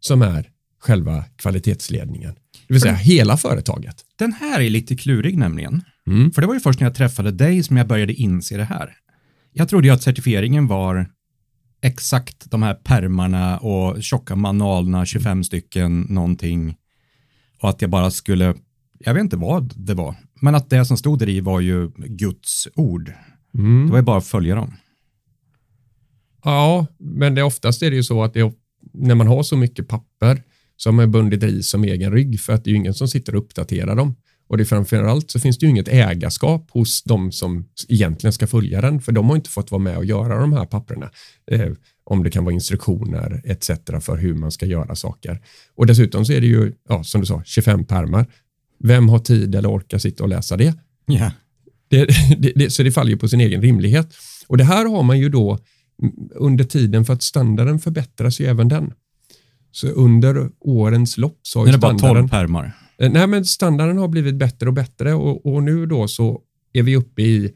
som 0.00 0.22
är 0.22 0.50
själva 0.78 1.24
kvalitetsledningen. 1.36 2.34
Det 2.68 2.74
vill 2.74 2.80
säga 2.80 2.94
hela 2.94 3.36
företaget. 3.36 4.04
Den 4.18 4.32
här 4.32 4.60
är 4.60 4.70
lite 4.70 4.96
klurig 4.96 5.38
nämligen. 5.38 5.82
Mm. 6.06 6.32
För 6.32 6.40
det 6.40 6.46
var 6.46 6.54
ju 6.54 6.60
först 6.60 6.80
när 6.80 6.86
jag 6.86 6.94
träffade 6.94 7.30
dig 7.30 7.62
som 7.62 7.76
jag 7.76 7.86
började 7.86 8.12
inse 8.12 8.56
det 8.56 8.64
här. 8.64 8.96
Jag 9.52 9.68
trodde 9.68 9.88
ju 9.88 9.94
att 9.94 10.02
certifieringen 10.02 10.66
var 10.66 11.10
exakt 11.82 12.50
de 12.50 12.62
här 12.62 12.74
permarna 12.74 13.58
och 13.58 14.02
tjocka 14.02 14.36
manualerna, 14.36 15.06
25 15.06 15.44
stycken, 15.44 16.00
någonting. 16.00 16.76
Och 17.62 17.68
att 17.68 17.82
jag 17.82 17.90
bara 17.90 18.10
skulle, 18.10 18.54
jag 18.98 19.14
vet 19.14 19.20
inte 19.20 19.36
vad 19.36 19.72
det 19.76 19.94
var, 19.94 20.14
men 20.40 20.54
att 20.54 20.70
det 20.70 20.84
som 20.84 20.96
stod 20.96 21.18
där 21.18 21.28
i 21.28 21.40
var 21.40 21.60
ju 21.60 21.90
Guds 21.96 22.68
ord. 22.74 23.12
Mm. 23.54 23.86
Det 23.86 23.90
var 23.90 23.98
ju 23.98 24.04
bara 24.04 24.18
att 24.18 24.26
följa 24.26 24.54
dem. 24.54 24.76
Ja, 26.44 26.86
men 26.98 27.34
det 27.34 27.42
oftast 27.42 27.82
är 27.82 27.90
det 27.90 27.96
ju 27.96 28.02
så 28.02 28.22
att 28.24 28.34
det, 28.34 28.40
är- 28.40 28.52
när 28.92 29.14
man 29.14 29.26
har 29.26 29.42
så 29.42 29.56
mycket 29.56 29.88
papper 29.88 30.42
så 30.76 30.88
har 30.88 30.92
man 30.94 31.10
bundit 31.10 31.42
ris 31.42 31.70
som 31.70 31.84
egen 31.84 32.12
rygg 32.12 32.40
för 32.40 32.52
att 32.52 32.64
det 32.64 32.68
är 32.70 32.72
ju 32.72 32.76
ingen 32.78 32.94
som 32.94 33.08
sitter 33.08 33.34
och 33.34 33.42
uppdaterar 33.42 33.96
dem. 33.96 34.14
Och 34.48 34.56
det 34.56 34.62
är 34.62 34.64
framförallt 34.64 35.30
så 35.30 35.40
finns 35.40 35.58
det 35.58 35.66
ju 35.66 35.70
inget 35.70 35.88
ägarskap 35.88 36.70
hos 36.70 37.02
de 37.02 37.32
som 37.32 37.68
egentligen 37.88 38.32
ska 38.32 38.46
följa 38.46 38.80
den, 38.80 39.00
för 39.00 39.12
de 39.12 39.28
har 39.28 39.36
inte 39.36 39.50
fått 39.50 39.70
vara 39.70 39.82
med 39.82 39.96
och 39.96 40.04
göra 40.04 40.40
de 40.40 40.52
här 40.52 40.64
papperna. 40.64 41.10
Eh, 41.50 41.68
om 42.04 42.22
det 42.22 42.30
kan 42.30 42.44
vara 42.44 42.54
instruktioner 42.54 43.42
etc. 43.44 43.70
för 44.00 44.16
hur 44.16 44.34
man 44.34 44.50
ska 44.52 44.66
göra 44.66 44.94
saker. 44.96 45.40
Och 45.74 45.86
dessutom 45.86 46.24
så 46.24 46.32
är 46.32 46.40
det 46.40 46.46
ju, 46.46 46.72
ja, 46.88 47.04
som 47.04 47.20
du 47.20 47.26
sa, 47.26 47.42
25 47.44 47.84
pärmar. 47.84 48.26
Vem 48.78 49.08
har 49.08 49.18
tid 49.18 49.54
eller 49.54 49.70
orkar 49.76 49.98
sitta 49.98 50.22
och 50.22 50.28
läsa 50.28 50.56
det? 50.56 50.74
Ja. 51.06 51.32
Det, 51.88 52.04
det, 52.38 52.52
det, 52.56 52.70
så 52.70 52.82
det 52.82 52.92
faller 52.92 53.10
ju 53.10 53.16
på 53.16 53.28
sin 53.28 53.40
egen 53.40 53.62
rimlighet. 53.62 54.08
Och 54.46 54.56
det 54.58 54.64
här 54.64 54.84
har 54.88 55.02
man 55.02 55.18
ju 55.18 55.28
då 55.28 55.58
under 56.34 56.64
tiden 56.64 57.04
för 57.04 57.12
att 57.12 57.22
standarden 57.22 57.78
förbättras 57.78 58.40
ju 58.40 58.46
även 58.46 58.68
den. 58.68 58.92
Så 59.72 59.88
under 59.88 60.50
årens 60.60 61.18
lopp 61.18 61.38
så 61.42 61.58
har 61.58 61.66
är 61.66 61.66
ju 61.66 61.72
det 61.72 61.78
bara 61.78 61.90
12 61.90 61.98
standarden, 61.98 62.28
pärmar. 62.28 62.72
Eh, 62.98 63.12
nej, 63.12 63.26
men 63.26 63.44
standarden 63.44 63.98
har 63.98 64.08
blivit 64.08 64.34
bättre 64.34 64.68
och 64.68 64.74
bättre 64.74 65.14
och, 65.14 65.46
och 65.46 65.62
nu 65.62 65.86
då 65.86 66.08
så 66.08 66.40
är 66.72 66.82
vi 66.82 66.96
uppe 66.96 67.22
i 67.22 67.54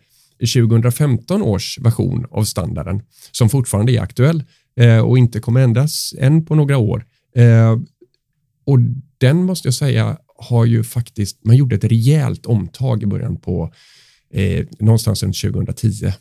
2015 0.55 1.43
års 1.43 1.79
version 1.79 2.27
av 2.31 2.45
standarden 2.45 3.03
som 3.33 3.49
fortfarande 3.49 3.93
är 3.93 4.01
aktuell 4.01 4.43
eh, 4.77 4.99
och 4.99 5.19
inte 5.19 5.41
kommer 5.41 5.61
ändras 5.61 6.15
än 6.19 6.47
på 6.47 6.55
några 6.55 6.79
år. 6.79 7.05
Eh, 7.37 7.79
och 8.67 8.79
den 9.19 9.43
måste 9.43 9.69
jag 9.69 9.75
säga 9.75 10.19
har 10.39 10.65
ju 10.65 10.85
faktiskt, 10.85 11.45
man 11.45 11.57
gjorde 11.57 11.77
ett 11.77 11.85
rejält 11.85 12.47
omtag 12.47 13.03
i 13.03 13.07
början 13.07 13.37
på 13.37 13.73
eh, 14.31 14.67
någonstans 14.79 15.23
runt 15.23 15.37
2010 15.41 16.13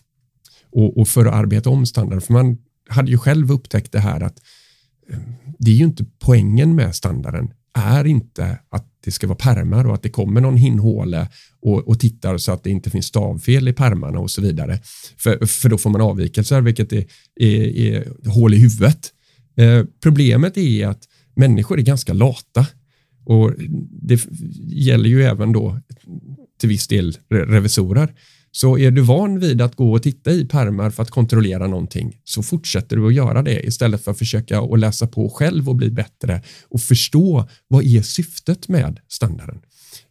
och, 0.73 0.97
och 0.97 1.07
för 1.07 1.25
att 1.25 1.33
arbeta 1.33 1.69
om 1.69 1.85
standarden. 1.85 2.21
För 2.21 2.33
man 2.33 2.57
hade 2.89 3.11
ju 3.11 3.17
själv 3.17 3.51
upptäckt 3.51 3.91
det 3.91 3.99
här 3.99 4.21
att 4.21 4.39
eh, 5.09 5.19
det 5.59 5.71
är 5.71 5.75
ju 5.75 5.85
inte 5.85 6.05
poängen 6.19 6.75
med 6.75 6.95
standarden 6.95 7.53
är 7.73 8.05
inte 8.05 8.59
att 8.69 8.87
det 9.03 9.11
ska 9.11 9.27
vara 9.27 9.37
pärmar 9.37 9.87
och 9.87 9.93
att 9.93 10.03
det 10.03 10.09
kommer 10.09 10.41
någon 10.41 10.57
hinnhåle 10.57 11.27
och, 11.61 11.87
och 11.87 11.99
tittar 11.99 12.37
så 12.37 12.51
att 12.51 12.63
det 12.63 12.69
inte 12.69 12.89
finns 12.89 13.05
stavfel 13.05 13.67
i 13.67 13.73
pärmarna 13.73 14.19
och 14.19 14.31
så 14.31 14.41
vidare. 14.41 14.79
För, 15.17 15.45
för 15.45 15.69
då 15.69 15.77
får 15.77 15.89
man 15.89 16.01
avvikelser, 16.01 16.61
vilket 16.61 16.93
är, 16.93 17.05
är, 17.35 17.77
är 17.77 18.29
hål 18.29 18.53
i 18.53 18.57
huvudet. 18.57 19.11
Eh, 19.57 19.83
problemet 20.03 20.57
är 20.57 20.87
att 20.87 21.03
människor 21.35 21.79
är 21.79 21.83
ganska 21.83 22.13
lata 22.13 22.67
och 23.25 23.53
det 24.01 24.27
gäller 24.67 25.09
ju 25.09 25.23
även 25.23 25.51
då 25.51 25.79
till 26.59 26.69
viss 26.69 26.87
del 26.87 27.17
revisorer. 27.29 28.13
Så 28.55 28.77
är 28.77 28.91
du 28.91 29.01
van 29.01 29.39
vid 29.39 29.61
att 29.61 29.75
gå 29.75 29.93
och 29.93 30.03
titta 30.03 30.31
i 30.31 30.45
pärmar 30.45 30.89
för 30.89 31.03
att 31.03 31.09
kontrollera 31.09 31.67
någonting 31.67 32.17
så 32.23 32.43
fortsätter 32.43 32.95
du 32.95 33.07
att 33.07 33.13
göra 33.13 33.41
det 33.41 33.67
istället 33.67 34.03
för 34.03 34.11
att 34.11 34.17
försöka 34.17 34.61
att 34.61 34.79
läsa 34.79 35.07
på 35.07 35.29
själv 35.29 35.69
och 35.69 35.75
bli 35.75 35.89
bättre 35.89 36.41
och 36.69 36.81
förstå 36.81 37.49
vad 37.67 37.83
är 37.83 38.01
syftet 38.01 38.67
med 38.67 38.99
standarden. 39.07 39.61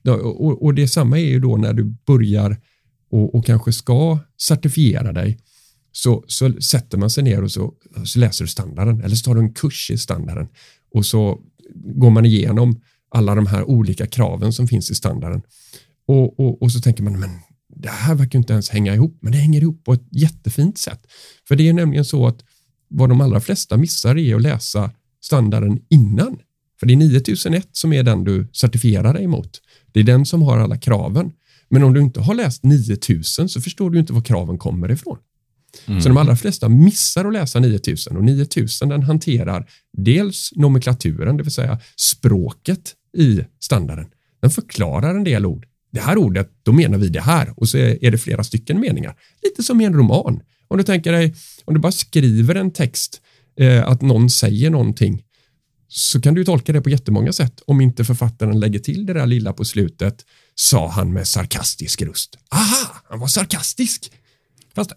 Och, 0.09 0.65
och 0.65 0.75
det 0.75 0.89
samma 0.89 1.19
är 1.19 1.25
ju 1.25 1.41
då 1.41 1.57
när 1.57 1.73
du 1.73 1.85
börjar 1.85 2.57
och, 3.11 3.35
och 3.35 3.47
kanske 3.47 3.73
ska 3.73 4.19
certifiera 4.41 5.13
dig 5.13 5.39
så, 5.93 6.25
så 6.27 6.53
sätter 6.61 6.99
man 6.99 7.11
sig 7.11 7.25
ner 7.25 7.43
och 7.43 7.51
så, 7.51 7.73
så 8.05 8.19
läser 8.19 8.45
du 8.45 8.49
standarden 8.49 9.01
eller 9.01 9.17
så 9.17 9.25
tar 9.25 9.35
du 9.35 9.41
en 9.41 9.55
kurs 9.55 9.91
i 9.91 9.99
standarden 9.99 10.49
och 10.95 11.07
så 11.07 11.41
går 11.75 12.11
man 12.11 12.27
igenom 12.27 12.81
alla 13.09 13.35
de 13.35 13.47
här 13.47 13.65
olika 13.65 14.07
kraven 14.07 14.53
som 14.53 14.69
finns 14.69 14.91
i 14.91 14.95
standarden. 14.95 15.43
Och, 16.07 16.41
och, 16.41 16.63
och 16.63 16.73
så 16.73 16.81
tänker 16.81 17.03
man, 17.03 17.21
men 17.21 17.31
det 17.83 17.89
här 17.89 18.15
verkar 18.15 18.39
inte 18.39 18.53
ens 18.53 18.71
hänga 18.71 18.95
ihop, 18.95 19.19
men 19.21 19.33
det 19.33 19.39
hänger 19.39 19.61
ihop 19.61 19.85
på 19.85 19.93
ett 19.93 20.07
jättefint 20.11 20.79
sätt. 20.79 21.07
För 21.49 21.57
det 21.57 21.69
är 21.69 21.73
nämligen 21.73 22.05
så 22.05 22.27
att 22.27 22.45
vad 22.89 23.09
de 23.09 23.21
allra 23.21 23.41
flesta 23.41 23.77
missar 23.77 24.19
är 24.19 24.35
att 24.35 24.43
läsa 24.43 24.91
standarden 25.25 25.81
innan. 25.91 26.39
För 26.81 26.87
det 26.87 26.95
är 26.95 26.97
9001 26.97 27.69
som 27.73 27.93
är 27.93 28.03
den 28.03 28.25
du 28.25 28.49
certifierar 28.53 29.15
dig 29.15 29.27
mot. 29.27 29.61
Det 29.93 30.01
är 30.01 30.05
den 30.05 30.27
som 30.27 30.43
har 30.43 30.59
alla 30.59 30.79
kraven. 30.79 31.33
Men 31.69 31.83
om 31.83 31.93
du 31.93 32.01
inte 32.01 32.21
har 32.21 32.35
läst 32.35 32.65
9000 32.65 33.49
så 33.49 33.61
förstår 33.61 33.91
du 33.91 33.99
inte 33.99 34.13
var 34.13 34.23
kraven 34.23 34.59
kommer 34.59 34.91
ifrån. 34.91 35.19
Så 36.03 36.09
de 36.09 36.17
allra 36.17 36.37
flesta 36.37 36.69
missar 36.69 37.25
att 37.25 37.33
läsa 37.33 37.61
9000 37.61 38.17
och 38.17 38.25
9000 38.25 38.89
den 38.89 39.03
hanterar 39.03 39.71
dels 39.93 40.53
nomenklaturen, 40.57 41.37
det 41.37 41.43
vill 41.43 41.53
säga 41.53 41.81
språket 41.97 42.95
i 43.17 43.41
standarden. 43.61 44.07
Den 44.41 44.51
förklarar 44.51 45.15
en 45.15 45.25
del 45.25 45.47
ord. 45.47 45.67
Det 45.93 46.01
här 46.01 46.19
ordet, 46.19 46.51
då 46.63 46.73
menar 46.73 46.99
vi 46.99 47.09
det 47.09 47.21
här 47.21 47.53
och 47.57 47.69
så 47.69 47.79
är 47.79 48.11
det 48.11 48.19
flera 48.19 48.45
stycken 48.45 48.81
meningar. 48.81 49.15
Lite 49.43 49.63
som 49.63 49.81
i 49.81 49.85
en 49.85 49.95
roman. 49.95 50.41
Om 50.69 50.79
du 50.79 50.85
tänker 50.85 51.13
dig, 51.13 51.35
om 51.65 51.75
du 51.75 51.81
bara 51.81 51.93
skriver 51.93 52.55
en 52.55 52.71
text 52.73 53.21
eh, 53.61 53.89
att 53.89 54.03
någon 54.03 54.31
säger 54.31 54.71
någonting 54.71 55.23
så 55.89 56.21
kan 56.21 56.35
du 56.35 56.45
tolka 56.45 56.73
det 56.73 56.81
på 56.81 56.91
jättemånga 56.91 57.33
sätt 57.33 57.61
om 57.67 57.81
inte 57.81 58.05
författaren 58.05 58.61
lägger 58.61 58.79
till 58.79 59.07
det 59.07 59.13
där 59.13 59.27
lilla 59.27 59.53
på 59.53 59.65
slutet 59.65 60.25
sa 60.55 60.89
han 60.89 61.13
med 61.13 61.29
sarkastisk 61.29 62.03
röst. 62.03 62.37
Aha, 62.51 63.03
han 63.09 63.21
var 63.21 63.27
sarkastisk. 63.27 64.13
Fast 64.75 64.93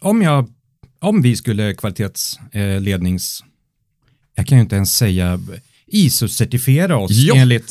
om 0.00 0.22
jag, 0.22 0.48
om 1.00 1.22
vi 1.22 1.36
skulle 1.36 1.74
kvalitetslednings, 1.74 3.44
jag 4.34 4.46
kan 4.46 4.58
ju 4.58 4.62
inte 4.62 4.76
ens 4.76 4.96
säga 4.96 5.40
ISO-certifiera 5.86 6.94
oss 6.96 7.10
Ja. 7.12 7.36
enligt 7.36 7.68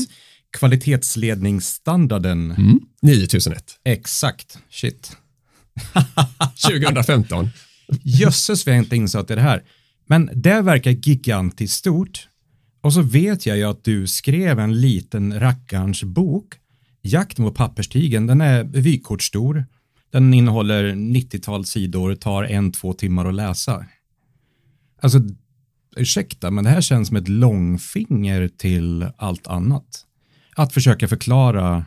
kvalitetsledningsstandarden. 0.55 2.51
Mm. 2.51 2.79
9001. 3.01 3.79
Exakt, 3.83 4.57
shit. 4.69 5.17
2015. 6.67 7.49
Jösses 8.03 8.67
vi 8.67 8.71
har 8.71 8.77
inte 8.77 8.95
insett 8.95 9.27
det 9.27 9.41
här. 9.41 9.63
Men 10.07 10.29
det 10.33 10.61
verkar 10.61 10.91
gigantiskt 10.91 11.77
stort. 11.77 12.27
Och 12.81 12.93
så 12.93 13.01
vet 13.01 13.45
jag 13.45 13.57
ju 13.57 13.63
att 13.63 13.83
du 13.83 14.07
skrev 14.07 14.59
en 14.59 14.81
liten 14.81 15.39
rackarns 15.39 16.03
bok, 16.03 16.53
Jakt 17.07 17.37
mot 17.37 17.55
papperstigen. 17.55 18.27
Den 18.27 18.41
är 18.41 18.63
vykortsstor. 18.63 19.65
Den 20.11 20.33
innehåller 20.33 20.91
90-tal 20.91 21.65
sidor, 21.65 22.15
tar 22.15 22.43
en, 22.43 22.71
två 22.71 22.93
timmar 22.93 23.25
att 23.25 23.33
läsa. 23.33 23.85
Alltså, 25.01 25.19
ursäkta, 25.95 26.51
men 26.51 26.63
det 26.63 26.69
här 26.69 26.81
känns 26.81 27.07
som 27.07 27.17
ett 27.17 27.27
långfinger 27.27 28.47
till 28.47 29.07
allt 29.17 29.47
annat. 29.47 30.05
Att 30.55 30.73
försöka 30.73 31.07
förklara, 31.07 31.85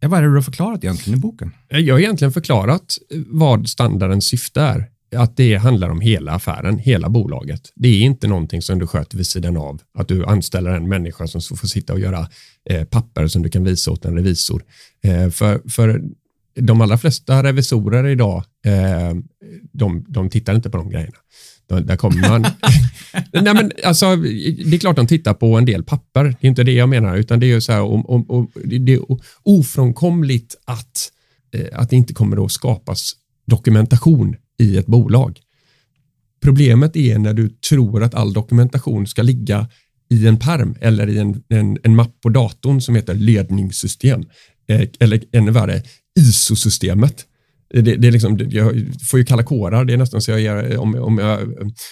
ja, 0.00 0.08
vad 0.08 0.18
är 0.18 0.22
det 0.22 0.28
du 0.28 0.34
har 0.34 0.42
förklarat 0.42 0.84
egentligen 0.84 1.18
i 1.18 1.22
boken? 1.22 1.52
Eh, 1.68 1.78
jag 1.78 1.94
har 1.94 2.00
egentligen 2.00 2.32
förklarat 2.32 2.98
eh, 3.14 3.20
vad 3.26 3.68
standardens 3.68 4.24
syfte 4.24 4.60
är. 4.60 4.90
Att 5.16 5.36
det 5.36 5.56
handlar 5.56 5.88
om 5.88 6.00
hela 6.00 6.32
affären, 6.32 6.78
hela 6.78 7.08
bolaget. 7.08 7.72
Det 7.74 7.88
är 7.88 8.00
inte 8.00 8.28
någonting 8.28 8.62
som 8.62 8.78
du 8.78 8.86
sköter 8.86 9.16
vid 9.16 9.26
sidan 9.26 9.56
av. 9.56 9.80
Att 9.98 10.08
du 10.08 10.24
anställer 10.24 10.70
en 10.70 10.88
människa 10.88 11.26
som 11.26 11.56
får 11.56 11.68
sitta 11.68 11.92
och 11.92 12.00
göra 12.00 12.28
eh, 12.70 12.84
papper 12.84 13.26
som 13.26 13.42
du 13.42 13.48
kan 13.48 13.64
visa 13.64 13.90
åt 13.90 14.04
en 14.04 14.16
revisor. 14.16 14.62
Eh, 15.02 15.30
för, 15.30 15.70
för 15.70 16.02
de 16.54 16.80
allra 16.80 16.98
flesta 16.98 17.42
revisorer 17.42 18.06
idag, 18.06 18.44
eh, 18.66 19.16
de, 19.72 20.04
de 20.08 20.30
tittar 20.30 20.54
inte 20.54 20.70
på 20.70 20.76
de 20.76 20.90
grejerna. 20.90 21.16
Där 21.68 21.96
kommer 21.96 22.28
man... 22.28 22.42
Nej, 23.32 23.54
men 23.54 23.72
alltså, 23.84 24.16
det 24.16 24.76
är 24.76 24.78
klart 24.78 24.96
de 24.96 25.06
tittar 25.06 25.34
på 25.34 25.58
en 25.58 25.64
del 25.64 25.84
papper. 25.84 26.24
Det 26.24 26.46
är 26.46 26.48
inte 26.48 26.64
det 26.64 26.72
jag 26.72 26.88
menar, 26.88 27.16
utan 27.16 27.40
det 27.40 27.46
är 27.46 27.48
ju 27.48 27.60
så 27.60 27.72
här, 27.72 27.82
om, 27.82 28.06
om, 28.06 28.30
om, 28.30 28.50
det 28.64 28.94
är 28.94 29.00
ofrånkomligt 29.42 30.56
att, 30.64 31.12
eh, 31.54 31.80
att 31.80 31.90
det 31.90 31.96
inte 31.96 32.14
kommer 32.14 32.44
att 32.44 32.52
skapas 32.52 33.12
dokumentation 33.46 34.36
i 34.58 34.76
ett 34.76 34.86
bolag. 34.86 35.40
Problemet 36.42 36.96
är 36.96 37.18
när 37.18 37.34
du 37.34 37.48
tror 37.48 38.02
att 38.02 38.14
all 38.14 38.32
dokumentation 38.32 39.06
ska 39.06 39.22
ligga 39.22 39.68
i 40.10 40.26
en 40.26 40.38
perm 40.38 40.74
eller 40.80 41.08
i 41.08 41.18
en, 41.18 41.42
en, 41.48 41.78
en 41.82 41.96
mapp 41.96 42.20
på 42.20 42.28
datorn 42.28 42.80
som 42.80 42.94
heter 42.94 43.14
ledningssystem. 43.14 44.24
Eh, 44.68 44.88
eller 45.00 45.24
ännu 45.32 45.50
värre, 45.50 45.82
ISO-systemet. 46.20 47.26
Det, 47.70 47.82
det 47.82 48.08
är 48.08 48.12
liksom, 48.12 48.38
jag 48.50 48.74
får 49.10 49.18
ju 49.18 49.24
kalla 49.24 49.42
kårar. 49.42 49.84
Det 49.84 49.92
är 49.92 49.96
nästan 49.96 50.20
så 50.20 50.30
jag 50.30 50.40
gör, 50.40 50.76
om, 50.76 50.94
om, 50.94 51.18
jag, 51.18 51.40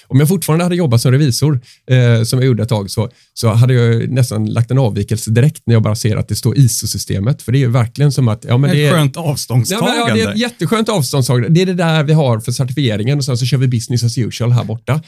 om 0.07 0.19
jag 0.19 0.29
fortfarande 0.29 0.65
hade 0.65 0.77
jobbat 0.77 1.01
som 1.01 1.13
revisor, 1.13 1.61
eh, 1.91 2.23
som 2.23 2.39
jag 2.39 2.47
gjorde 2.47 2.63
ett 2.63 2.69
tag, 2.69 2.91
så, 2.91 3.11
så 3.35 3.49
hade 3.49 3.75
jag 3.75 4.11
nästan 4.11 4.47
lagt 4.47 4.71
en 4.71 4.79
avvikelse 4.79 5.31
direkt 5.31 5.63
när 5.67 5.75
jag 5.75 5.83
bara 5.83 5.95
ser 5.95 6.17
att 6.17 6.29
det 6.29 6.35
står 6.35 6.59
ISO-systemet. 6.59 7.43
För 7.43 7.53
det 7.53 7.59
är 7.59 7.61
ju 7.61 7.71
verkligen 7.71 8.13
som 8.13 8.29
att... 8.29 8.45
Ja, 8.45 8.59
men 8.59 8.71
det 8.71 8.85
ett 8.85 8.93
är, 8.93 8.97
skönt 8.97 9.17
Ja, 9.17 9.23
men, 9.23 9.31
avståndstagande. 9.31 10.09
ja, 10.09 10.15
det 10.15 10.23
är 10.23 10.33
ett 10.33 10.39
jätteskönt 10.39 10.89
avståndstagande. 10.89 11.49
Det 11.49 11.63
är 11.63 11.67
det 11.67 11.75
där 11.75 12.05
vi 12.05 12.13
har 12.13 12.41
för 12.41 12.53
certifieringen 12.53 13.19
och 13.19 13.25
sen 13.25 13.39
så 13.39 13.47
kör 13.47 13.59
vi 13.59 13.69
business 13.69 14.05
as 14.05 14.19
usual 14.19 14.53
här 14.53 14.65
borta. 14.65 15.03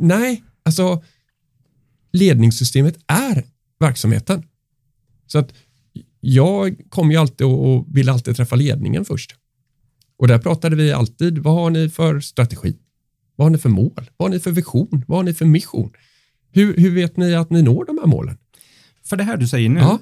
Nej, 0.00 0.42
alltså 0.64 1.02
ledningssystemet 2.12 2.94
är 3.06 3.44
verksamheten. 3.80 4.42
Så 5.26 5.38
att 5.38 5.52
jag 6.20 6.76
kommer 6.88 7.12
ju 7.12 7.20
alltid 7.20 7.46
och 7.46 7.86
vill 7.96 8.08
alltid 8.08 8.36
träffa 8.36 8.56
ledningen 8.56 9.04
först. 9.04 9.34
Och 10.18 10.28
där 10.28 10.38
pratade 10.38 10.76
vi 10.76 10.92
alltid, 10.92 11.38
vad 11.38 11.54
har 11.54 11.70
ni 11.70 11.88
för 11.88 12.20
strategi? 12.20 12.76
Vad 13.36 13.44
har 13.46 13.50
ni 13.50 13.58
för 13.58 13.68
mål? 13.68 14.10
Vad 14.16 14.28
har 14.28 14.34
ni 14.34 14.40
för 14.40 14.50
vision? 14.50 15.04
Vad 15.08 15.18
har 15.18 15.22
ni 15.24 15.34
för 15.34 15.44
mission? 15.44 15.90
Hur, 16.52 16.76
hur 16.76 16.90
vet 16.94 17.16
ni 17.16 17.34
att 17.34 17.50
ni 17.50 17.62
når 17.62 17.84
de 17.84 17.98
här 17.98 18.06
målen? 18.06 18.36
För 19.04 19.16
det 19.16 19.24
här 19.24 19.36
du 19.36 19.46
säger 19.48 19.68
nu, 19.68 19.80
Ja. 19.80 19.98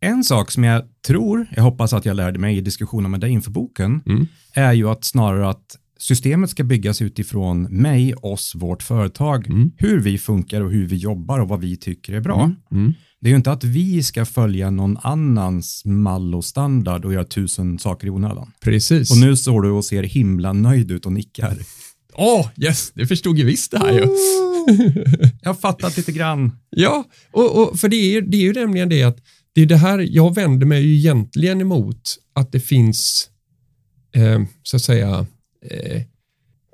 en 0.00 0.24
sak 0.24 0.50
som 0.50 0.64
jag 0.64 0.82
tror, 1.06 1.46
jag 1.56 1.62
hoppas 1.62 1.92
att 1.92 2.04
jag 2.04 2.16
lärde 2.16 2.38
mig 2.38 2.56
i 2.56 2.60
diskussionen 2.60 3.10
med 3.10 3.20
dig 3.20 3.30
inför 3.30 3.50
boken, 3.50 4.02
Mm. 4.06 4.26
är 4.54 4.72
ju 4.72 4.88
att 4.88 5.04
snarare 5.04 5.48
att 5.48 5.78
systemet 5.98 6.50
ska 6.50 6.64
byggas 6.64 7.02
utifrån 7.02 7.62
mig, 7.62 8.14
oss, 8.14 8.52
vårt 8.54 8.82
företag, 8.82 9.46
Mm. 9.46 9.70
hur 9.76 10.00
vi 10.00 10.18
funkar 10.18 10.60
och 10.60 10.70
hur 10.72 10.86
vi 10.86 10.96
jobbar 10.96 11.38
och 11.40 11.48
vad 11.48 11.60
vi 11.60 11.76
tycker 11.76 12.12
är 12.12 12.20
bra. 12.20 12.50
Mm. 12.70 12.92
Det 13.24 13.28
är 13.28 13.30
ju 13.30 13.36
inte 13.36 13.52
att 13.52 13.64
vi 13.64 14.02
ska 14.02 14.24
följa 14.24 14.70
någon 14.70 14.96
annans 15.02 15.82
mall 15.84 16.34
och 16.34 16.44
standard 16.44 17.04
och 17.04 17.12
göra 17.12 17.24
tusen 17.24 17.78
saker 17.78 18.06
i 18.06 18.10
onödan. 18.10 18.52
Precis. 18.60 19.10
Och 19.10 19.16
nu 19.16 19.36
står 19.36 19.62
du 19.62 19.70
och 19.70 19.84
ser 19.84 20.02
himla 20.02 20.52
nöjd 20.52 20.90
ut 20.90 21.06
och 21.06 21.12
nickar. 21.12 21.56
Åh, 22.14 22.48
yes, 22.56 22.92
det 22.94 23.06
förstod 23.06 23.38
ju 23.38 23.44
visst 23.44 23.70
det 23.70 23.78
här 23.78 23.92
ju. 23.92 24.00
Jag 25.42 25.48
har 25.48 25.54
fattat 25.54 25.96
lite 25.96 26.12
grann. 26.12 26.52
Ja, 26.70 27.04
och, 27.32 27.62
och 27.62 27.80
för 27.80 27.88
det 27.88 27.96
är, 27.96 28.22
det 28.22 28.36
är 28.36 28.40
ju 28.40 28.52
nämligen 28.52 28.88
det 28.88 29.02
att 29.02 29.18
det 29.54 29.60
är 29.62 29.66
det 29.66 29.76
här 29.76 29.98
jag 30.10 30.34
vänder 30.34 30.66
mig 30.66 30.82
ju 30.82 30.96
egentligen 30.96 31.60
emot 31.60 32.16
att 32.34 32.52
det 32.52 32.60
finns 32.60 33.30
eh, 34.14 34.42
så 34.62 34.76
att 34.76 34.82
säga 34.82 35.26
eh, 35.70 36.02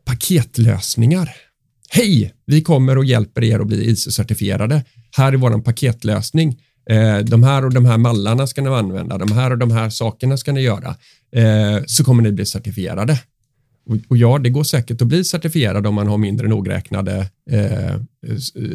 paketlösningar. 0.04 1.30
Hej, 1.92 2.34
vi 2.46 2.62
kommer 2.62 2.98
och 2.98 3.04
hjälper 3.04 3.44
er 3.44 3.60
att 3.60 3.66
bli 3.66 3.90
ISO-certifierade. 3.90 4.82
Här 5.16 5.32
är 5.32 5.36
vår 5.36 5.60
paketlösning. 5.60 6.62
Eh, 6.90 7.18
de 7.18 7.42
här 7.42 7.64
och 7.64 7.74
de 7.74 7.84
här 7.84 7.98
mallarna 7.98 8.46
ska 8.46 8.62
ni 8.62 8.68
använda. 8.68 9.18
De 9.18 9.32
här 9.32 9.50
och 9.50 9.58
de 9.58 9.70
här 9.70 9.90
sakerna 9.90 10.36
ska 10.36 10.52
ni 10.52 10.60
göra. 10.60 10.96
Eh, 11.32 11.82
så 11.86 12.04
kommer 12.04 12.22
ni 12.22 12.32
bli 12.32 12.46
certifierade. 12.46 13.20
Och, 14.08 14.16
ja, 14.16 14.38
det 14.38 14.50
går 14.50 14.64
säkert 14.64 15.02
att 15.02 15.08
bli 15.08 15.24
certifierad 15.24 15.86
om 15.86 15.94
man 15.94 16.06
har 16.06 16.18
mindre 16.18 16.48
nogräknade 16.48 17.30
eh, 17.50 18.00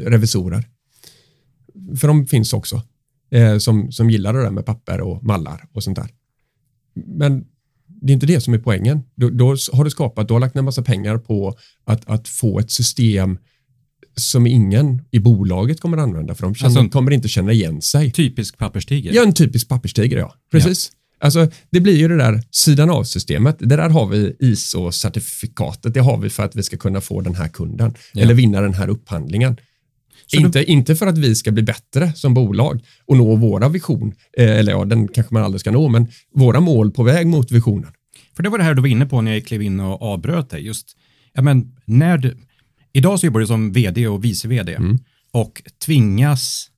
revisorer. 0.06 0.64
För 1.98 2.08
de 2.08 2.28
finns 2.28 2.54
också 2.54 2.82
som, 3.60 3.92
som 3.92 4.10
gillar 4.10 4.34
det 4.34 4.42
där 4.42 4.52
med 4.52 4.66
papper 4.66 5.02
och 5.02 5.24
mallar 5.24 5.66
och 5.74 5.84
sånt 5.84 5.98
där. 5.98 6.10
Men 7.06 7.46
det 8.02 8.12
är 8.12 8.14
inte 8.14 8.26
det 8.26 8.42
som 8.42 8.54
är 8.54 8.58
poängen. 8.58 9.04
Då, 9.16 9.30
då 9.30 9.48
har 9.74 9.84
du 9.84 9.90
skapat, 9.90 10.28
du 10.28 10.34
har 10.34 10.40
lagt 10.42 10.56
en 10.56 10.66
massa 10.66 10.82
pengar 10.82 11.18
på 11.18 11.58
att, 11.86 12.10
att 12.10 12.28
få 12.28 12.60
ett 12.60 12.72
system 12.72 13.38
som 14.18 14.48
ingen 14.48 15.02
i 15.12 15.20
bolaget 15.20 15.80
kommer 15.82 15.98
att 15.98 16.04
använda 16.04 16.36
för 16.36 16.44
de 16.44 16.56
känner, 16.56 16.78
Alltså- 16.78 16.90
kommer 16.92 17.12
inte 17.12 17.28
känna 17.28 17.52
igen 17.52 17.82
sig. 17.82 18.12
Typisk 18.12 18.58
papperstiger. 18.58 19.14
Ja, 19.14 19.24
en 19.24 19.34
typisk 19.34 19.68
papperstiger, 19.70 20.18
ja. 20.18 20.34
Precis. 20.52 20.92
Alltså, 21.20 21.48
det 21.70 21.80
blir 21.80 21.98
ju 21.98 22.08
det 22.08 22.18
där 22.18 22.44
sidan 22.52 22.90
av 22.90 23.04
systemet. 23.04 23.56
Det 23.60 23.66
där 23.76 23.90
har 23.90 24.08
vi 24.08 24.36
ISO-certifikatet. 24.40 25.94
Det 25.94 26.00
har 26.00 26.18
vi 26.18 26.30
för 26.30 26.44
att 26.44 26.56
vi 26.56 26.64
ska 26.64 26.78
kunna 26.78 27.02
få 27.02 27.22
den 27.22 27.36
här 27.36 27.48
kunden 27.48 27.94
Ja. 28.14 28.22
eller 28.22 28.34
vinna 28.34 28.62
den 28.62 28.74
här 28.74 28.88
upphandlingen. 28.90 29.58
Så 30.28 30.38
då- 30.40 30.46
Inte, 30.46 30.64
inte 30.72 30.96
för 30.96 31.08
att 31.08 31.18
vi 31.18 31.36
ska 31.36 31.52
bli 31.52 31.64
bättre 31.64 32.14
som 32.14 32.34
bolag 32.34 32.82
och 33.06 33.18
nå 33.18 33.36
våra 33.36 33.70
vision, 33.70 34.14
eh, 34.38 34.50
eller 34.60 34.72
ja, 34.72 34.86
den 34.86 35.08
kanske 35.08 35.34
man 35.34 35.44
aldrig 35.44 35.60
ska 35.62 35.72
nå, 35.72 35.90
men 35.90 36.08
våra 36.34 36.60
mål 36.60 36.92
på 36.92 37.04
väg 37.04 37.28
mot 37.28 37.52
visionen. 37.52 37.92
För 38.36 38.44
det 38.44 38.50
var 38.50 38.58
det 38.58 38.64
här 38.64 38.74
du 38.74 38.82
var 38.82 38.88
inne 38.90 39.06
på 39.06 39.22
när 39.22 39.34
jag 39.34 39.46
klev 39.46 39.62
in 39.62 39.80
och 39.80 40.02
avbröt 40.02 40.50
dig. 40.50 40.66
Just, 40.66 40.98
ja 41.34 41.42
men, 41.42 41.76
när 41.86 42.18
du, 42.18 42.38
idag 42.94 43.20
så 43.20 43.26
jobbar 43.26 43.40
du 43.40 43.48
som 43.48 43.72
vd 43.72 44.08
och 44.08 44.24
vice 44.26 44.48
vd 44.48 44.74
Mm. 44.76 45.00
och 45.32 45.62
tvingas 45.86 46.72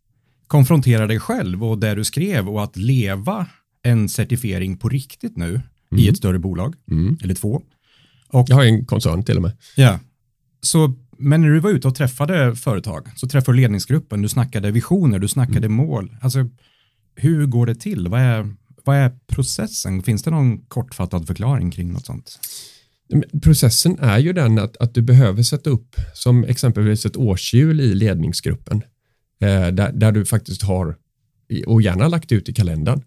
konfrontera 0.47 1.07
dig 1.07 1.19
själv 1.19 1.63
och 1.63 1.77
det 1.77 1.95
du 1.95 2.03
skrev 2.03 2.49
och 2.49 2.63
att 2.63 2.77
leva 2.77 3.45
en 3.83 4.09
certifiering 4.09 4.77
på 4.77 4.89
riktigt 4.89 5.37
nu 5.37 5.61
i 5.97 6.07
ett 6.09 6.17
större 6.17 6.39
bolag, 6.39 6.75
eller 7.23 7.33
två. 7.35 7.61
Jag 8.31 8.55
har 8.55 8.63
en 8.63 8.85
koncern 8.85 9.23
till 9.23 9.35
och 9.35 9.41
med. 9.41 9.51
Ja. 9.75 9.99
Så, 10.61 10.93
men 11.19 11.41
när 11.41 11.49
du 11.49 11.59
var 11.59 11.69
ute 11.69 11.87
och 11.87 11.95
träffade 11.95 12.55
företag 12.55 13.07
så 13.15 13.27
träffade 13.27 13.57
du 13.57 13.61
ledningsgruppen, 13.61 14.21
du 14.21 14.29
snackade 14.29 14.71
visioner, 14.71 15.19
du 15.19 15.27
snackade 15.27 15.69
mål. 15.69 16.15
Alltså, 16.21 16.49
hur 17.15 17.45
går 17.45 17.65
det 17.65 17.75
till? 17.75 18.07
Vad 18.07 18.21
är, 18.21 18.55
vad 18.83 18.95
är 18.95 19.11
processen? 19.27 20.03
Finns 20.03 20.23
det 20.23 20.31
någon 20.31 20.57
kortfattad 20.57 21.27
förklaring 21.27 21.71
kring 21.71 21.93
något 21.93 22.05
sånt? 22.05 22.39
Processen 23.41 23.99
är 23.99 24.19
ju 24.19 24.33
den 24.33 24.59
att, 24.59 24.77
att 24.77 24.93
du 24.93 25.01
behöver 25.01 25.43
sätta 25.43 25.69
upp 25.69 25.95
som 26.13 26.43
exempelvis 26.43 27.05
ett 27.05 27.17
årshjul 27.17 27.81
i 27.81 27.95
ledningsgruppen 27.95 28.81
eh, 29.39 29.67
där, 29.67 29.91
där 29.91 30.11
du 30.11 30.25
faktiskt 30.25 30.61
har 30.61 30.95
och 31.65 31.81
gärna 31.81 32.07
lagt 32.07 32.31
ut 32.31 32.49
i 32.49 32.53
kalendern. 32.53 33.01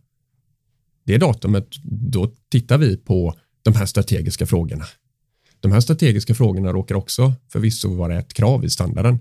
Det 1.05 1.19
datumet, 1.19 1.69
då 1.83 2.33
tittar 2.51 2.79
vi 2.79 2.97
på 2.97 3.35
de 3.63 3.75
här 3.75 3.87
strategiska 3.87 4.47
frågorna. 4.47 4.85
De 5.61 5.73
här 5.73 5.81
strategiska 5.81 6.35
frågorna 6.35 6.73
råkar 6.73 6.95
också 6.95 7.33
förvisso 7.53 7.95
vara 7.95 8.19
ett 8.19 8.35
krav 8.35 8.65
i 8.65 8.71
standarden. 8.71 9.19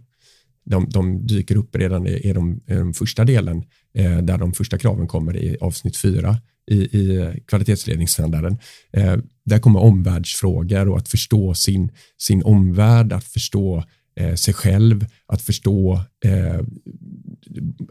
De, 0.65 0.89
de 0.89 1.28
dyker 1.28 1.56
upp 1.56 1.75
redan 1.75 2.08
i, 2.08 2.12
i, 2.12 2.34
de, 2.34 2.54
i 2.54 2.73
den 2.73 2.93
första 2.93 3.25
delen 3.25 3.63
eh, 3.93 4.17
där 4.17 4.38
de 4.38 4.54
första 4.54 4.78
kraven 4.78 5.08
kommer 5.08 5.38
i 5.38 5.58
avsnitt 5.62 5.97
fyra 5.97 6.38
i, 6.71 6.75
i 6.75 7.34
kvalitetsledningsstandarden. 7.47 8.58
Eh, 8.91 9.17
där 9.45 9.60
kommer 9.60 9.80
omvärldsfrågor 9.80 10.89
och 10.89 10.97
att 10.97 11.10
förstå 11.10 11.54
sin, 11.54 11.91
sin 12.17 12.43
omvärld, 12.43 13.13
att 13.13 13.23
förstå 13.23 13.84
eh, 14.19 14.34
sig 14.36 14.53
själv, 14.53 15.05
att 15.27 15.41
förstå 15.41 16.01
eh, 16.25 16.60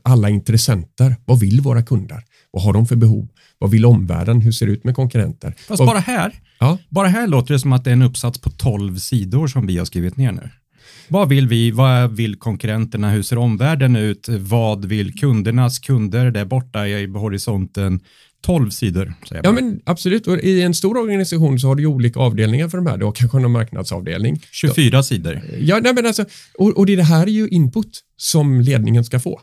alla 0.03 0.29
intressenter. 0.31 1.17
Vad 1.25 1.41
vill 1.41 1.61
våra 1.61 1.83
kunder? 1.83 2.23
Vad 2.51 2.63
har 2.63 2.73
de 2.73 2.87
för 2.87 2.97
behov? 2.97 3.29
Vad 3.59 3.71
vill 3.71 3.85
omvärlden? 3.87 4.41
Hur 4.41 4.53
ser 4.53 4.67
det 4.67 4.73
ut 4.73 4.85
med 4.85 4.95
konkurrenter? 4.95 5.55
Fast 5.69 5.79
Vad- 5.79 5.89
bara 5.89 5.99
här, 5.99 6.33
Ja, 6.61 6.79
bara 6.89 7.09
här 7.09 7.27
låter 7.27 7.53
det 7.55 7.61
som 7.61 7.73
att 7.73 7.85
det 7.85 7.91
är 7.91 7.93
en 7.93 8.03
uppsats 8.03 8.41
på 8.41 8.51
12 8.51 8.97
sidor 8.99 9.47
som 9.47 9.67
vi 9.67 9.79
har 9.79 9.85
skrivit 9.85 10.17
ner 10.17 10.33
nu. 10.33 10.51
Vad 11.09 11.29
vill 11.29 11.49
vi? 11.49 11.71
Vad 11.71 12.17
vill 12.17 12.37
konkurrenterna? 12.37 13.11
Hur 13.11 13.23
ser 13.23 13.39
omvärlden 13.39 13.97
ut? 13.97 14.29
Vad 14.29 14.85
vill 14.85 15.15
kundernas 15.19 15.79
kunder 15.79 16.31
där 16.31 16.45
borta 16.45 16.89
i 16.89 17.07
horisonten? 17.07 18.01
12 18.43 18.71
sidor, 18.71 19.15
säger 19.29 19.43
ja 19.45 19.53
men 19.53 19.81
absolut. 19.85 20.27
Och 20.27 20.39
I 20.39 20.63
en 20.63 20.75
stor 20.75 20.97
organisation 20.97 21.61
så 21.61 21.69
har 21.69 21.75
du 21.75 21.87
olika 21.87 22.21
avdelningar 22.21 22.69
för 22.69 22.79
de 22.79 22.87
här. 22.87 22.97
Du 22.97 23.05
har 23.05 23.13
kanske 23.13 23.39
en 23.39 23.51
marknadsavdelning. 23.51 24.41
24 24.53 25.03
sidor. 25.03 25.41
Ja, 25.61 25.79
nej, 25.83 25.95
men 25.95 26.07
alltså, 26.07 26.25
och, 26.59 26.77
och 26.79 26.87
det 26.87 26.97
det 26.97 27.03
här 27.03 27.23
är 27.27 27.31
ju 27.31 27.49
input 27.49 28.01
som 28.17 28.61
ledningen 28.61 29.05
ska 29.05 29.21
få 29.21 29.41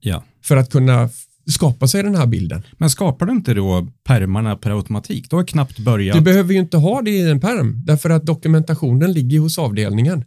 Ja. 0.00 0.24
för 0.44 0.56
att 0.56 0.70
kunna 0.72 1.08
skapa 1.50 1.88
sig 1.88 2.02
den 2.02 2.14
här 2.14 2.26
bilden. 2.26 2.62
Men 2.78 2.90
skapar 2.90 3.26
du 3.26 3.32
inte 3.32 3.54
då 3.54 3.88
permarna 4.04 4.56
per 4.56 4.70
automatik? 4.70 5.30
Då 5.30 5.36
har 5.36 5.44
knappt 5.44 5.78
börjat. 5.78 6.16
Du 6.16 6.22
behöver 6.22 6.52
ju 6.54 6.60
inte 6.60 6.76
ha 6.76 7.02
det 7.02 7.10
i 7.10 7.30
en 7.30 7.40
perm 7.40 7.82
därför 7.84 8.10
att 8.10 8.26
dokumentationen 8.26 9.12
ligger 9.12 9.38
hos 9.38 9.58
avdelningen. 9.58 10.24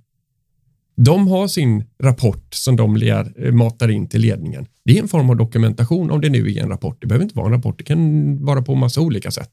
De 0.95 1.27
har 1.27 1.47
sin 1.47 1.83
rapport 2.03 2.53
som 2.53 2.75
de 2.75 2.97
ler, 2.97 3.51
matar 3.51 3.89
in 3.91 4.09
till 4.09 4.21
ledningen. 4.21 4.65
Det 4.85 4.97
är 4.97 5.01
en 5.01 5.07
form 5.07 5.29
av 5.29 5.37
dokumentation 5.37 6.11
om 6.11 6.21
det 6.21 6.29
nu 6.29 6.51
är 6.51 6.63
en 6.63 6.69
rapport. 6.69 6.97
Det 7.01 7.07
behöver 7.07 7.23
inte 7.23 7.35
vara 7.35 7.45
en 7.45 7.53
rapport, 7.53 7.77
det 7.77 7.83
kan 7.83 8.45
vara 8.45 8.61
på 8.61 8.75
massa 8.75 9.01
olika 9.01 9.31
sätt. 9.31 9.49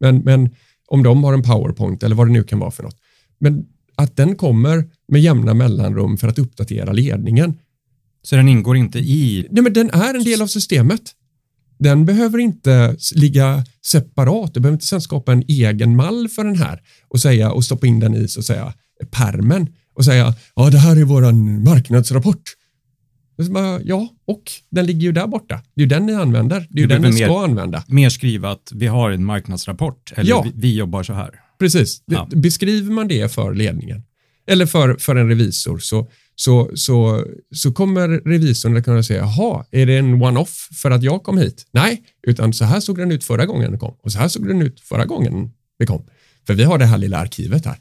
Men, 0.00 0.18
men 0.18 0.50
om 0.88 1.02
de 1.02 1.24
har 1.24 1.32
en 1.32 1.42
powerpoint 1.42 2.02
eller 2.02 2.16
vad 2.16 2.26
det 2.26 2.32
nu 2.32 2.42
kan 2.42 2.58
vara 2.58 2.70
för 2.70 2.82
något. 2.82 2.96
Men 3.38 3.64
att 3.96 4.16
den 4.16 4.36
kommer 4.36 4.84
med 5.08 5.20
jämna 5.20 5.54
mellanrum 5.54 6.16
för 6.16 6.28
att 6.28 6.38
uppdatera 6.38 6.92
ledningen. 6.92 7.58
Så 8.22 8.36
den 8.36 8.48
ingår 8.48 8.76
inte 8.76 8.98
i... 8.98 9.48
Nej, 9.50 9.62
men 9.62 9.72
den 9.72 9.90
är 9.90 10.14
en 10.14 10.24
del 10.24 10.42
av 10.42 10.46
systemet. 10.46 11.02
Den 11.78 12.04
behöver 12.04 12.38
inte 12.38 12.96
ligga 13.14 13.64
separat. 13.86 14.54
Du 14.54 14.60
behöver 14.60 14.76
inte 14.76 14.86
sen 14.86 15.00
skapa 15.00 15.32
en 15.32 15.44
egen 15.48 15.96
mall 15.96 16.28
för 16.28 16.44
den 16.44 16.56
här 16.56 16.80
och 17.08 17.20
säga 17.20 17.52
och 17.52 17.64
stoppa 17.64 17.86
in 17.86 18.00
den 18.00 18.14
i 18.14 18.28
så 18.28 18.40
att 18.40 18.46
säga 18.46 18.74
permen 19.10 19.68
och 19.94 20.04
säga 20.04 20.34
ja, 20.54 20.70
det 20.70 20.78
här 20.78 20.96
är 20.96 21.04
våran 21.04 21.64
marknadsrapport. 21.64 22.42
Bara, 23.50 23.80
Ja, 23.82 24.08
och 24.24 24.42
den 24.70 24.86
ligger 24.86 25.00
ju 25.00 25.12
där 25.12 25.26
borta. 25.26 25.62
Det 25.74 25.80
är 25.80 25.84
ju 25.84 25.88
den 25.88 26.06
ni 26.06 26.14
använder. 26.14 26.66
Det 26.70 26.78
är 26.78 26.82
ju 26.82 26.86
den 26.86 27.02
ni 27.02 27.12
ska 27.12 27.26
mer- 27.26 27.44
använda. 27.44 27.84
Mer 27.88 28.08
skriva 28.08 28.50
att 28.50 28.72
vi 28.74 28.86
har 28.86 29.10
en 29.10 29.24
marknadsrapport 29.24 30.12
eller 30.16 30.30
Ja. 30.30 30.42
vi, 30.44 30.52
vi 30.54 30.76
jobbar 30.76 31.02
så 31.02 31.12
här. 31.12 31.30
Precis. 31.58 32.02
Ja. 32.06 32.28
Beskriver 32.34 32.92
man 32.92 33.08
det 33.08 33.32
för 33.32 33.54
ledningen 33.54 34.02
eller 34.46 34.66
för, 34.66 34.96
för 34.98 35.16
en 35.16 35.28
revisor 35.28 35.78
så, 35.78 36.10
så, 36.34 36.70
så, 36.74 37.24
så 37.54 37.72
kommer 37.72 38.08
revisorn 38.08 38.76
att 38.76 38.84
kunna 38.84 39.02
säga, 39.02 39.20
jaha, 39.20 39.64
är 39.70 39.86
det 39.86 39.96
en 39.98 40.22
one-off 40.22 40.68
för 40.82 40.90
att 40.90 41.02
jag 41.02 41.22
kom 41.22 41.38
hit? 41.38 41.66
Nej, 41.72 42.02
utan 42.26 42.52
så 42.52 42.64
här 42.64 42.80
såg 42.80 42.96
den 42.98 43.12
ut 43.12 43.24
förra 43.24 43.46
gången 43.46 43.70
den 43.70 43.80
kom 43.80 43.94
och 44.02 44.12
så 44.12 44.18
här 44.18 44.28
såg 44.28 44.48
den 44.48 44.62
ut 44.62 44.80
förra 44.80 45.04
gången 45.06 45.50
vi 45.78 45.86
kom. 45.86 46.06
För 46.46 46.54
vi 46.54 46.64
har 46.64 46.78
det 46.78 46.86
här 46.86 46.98
lilla 46.98 47.18
arkivet 47.18 47.64
här. 47.66 47.76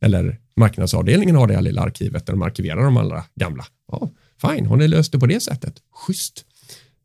Eller 0.00 0.40
marknadsavdelningen 0.56 1.36
har 1.36 1.46
det 1.46 1.54
här 1.54 1.62
lilla 1.62 1.82
arkivet 1.82 2.26
där 2.26 2.32
de 2.32 2.42
arkiverar 2.42 2.84
de 2.84 2.96
allra 2.96 3.24
gamla. 3.34 3.66
Ja, 3.92 4.10
fine, 4.42 4.66
har 4.66 4.76
ni 4.76 4.88
löst 4.88 5.12
det 5.12 5.18
på 5.18 5.26
det 5.26 5.40
sättet? 5.40 5.74
Schysst. 5.92 6.44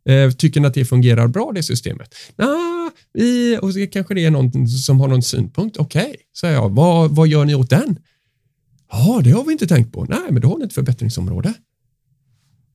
Eh, 0.06 0.32
tycker 0.32 0.60
ni 0.60 0.68
att 0.68 0.74
det 0.74 0.86
fungerar 0.86 1.28
bra 1.28 1.52
det 1.56 1.64
systemet? 1.64 2.16
Nah, 2.36 2.90
vi, 3.14 3.58
och 3.62 3.74
så 3.74 3.88
kanske 3.88 4.14
det 4.14 4.26
är 4.26 4.32
någon 4.32 4.68
som 4.68 5.00
har 5.00 5.08
någon 5.08 5.24
synpunkt. 5.24 5.78
Okej, 5.78 6.16
säger 6.38 6.54
jag. 6.54 6.70
Vad, 6.70 7.16
vad 7.16 7.28
gör 7.28 7.46
ni 7.46 7.56
åt 7.56 7.70
den? 7.70 8.00
Ja, 8.92 9.22
det 9.24 9.32
har 9.32 9.44
vi 9.44 9.52
inte 9.52 9.68
tänkt 9.68 9.94
på. 9.94 10.06
Nej, 10.06 10.20
men 10.30 10.42
då 10.42 10.48
har 10.48 10.58
ni 10.58 10.66
ett 10.66 10.74
förbättringsområde. 10.74 11.54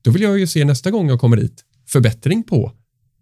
Då 0.01 0.11
vill 0.11 0.21
jag 0.21 0.39
ju 0.39 0.47
se 0.47 0.65
nästa 0.65 0.91
gång 0.91 1.09
jag 1.09 1.19
kommer 1.19 1.37
dit 1.37 1.63
förbättring 1.87 2.43
på 2.43 2.71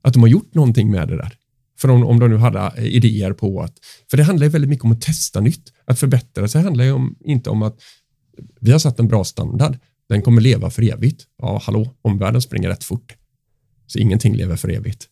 att 0.02 0.14
de 0.14 0.22
har 0.22 0.30
gjort 0.30 0.54
någonting 0.54 0.92
med 0.92 1.08
det 1.08 1.18
där. 1.18 1.38
För 1.78 1.90
om, 1.90 2.04
om 2.04 2.20
de 2.20 2.30
nu 2.30 2.38
hade 2.38 2.60
eh, 2.60 2.86
idéer 2.86 3.34
på 3.34 3.62
att, 3.62 3.74
för 4.10 4.18
det 4.18 4.24
handlar 4.24 4.46
ju 4.46 4.52
väldigt 4.52 4.70
mycket 4.70 4.86
om 4.86 4.92
att 4.92 5.02
testa 5.02 5.42
nytt. 5.42 5.74
Att 5.86 6.00
förbättra 6.00 6.48
sig 6.48 6.62
handlar 6.62 6.86
ju 6.86 6.92
om, 6.92 7.16
inte 7.20 7.50
om 7.50 7.62
att 7.64 7.80
vi 8.62 8.72
har 8.72 8.80
satt 8.80 9.00
en 9.00 9.08
bra 9.08 9.24
standard, 9.24 9.78
den 10.10 10.22
kommer 10.22 10.42
leva 10.42 10.70
för 10.70 10.82
evigt. 10.94 11.24
Ja, 11.38 11.62
hallå, 11.64 11.96
omvärlden 12.02 12.42
springer 12.42 12.70
rätt 12.70 12.84
fort. 12.84 13.16
Så 13.88 14.00
ingenting 14.00 14.36
lever 14.36 14.56
för 14.56 14.70
evigt. 14.70 15.08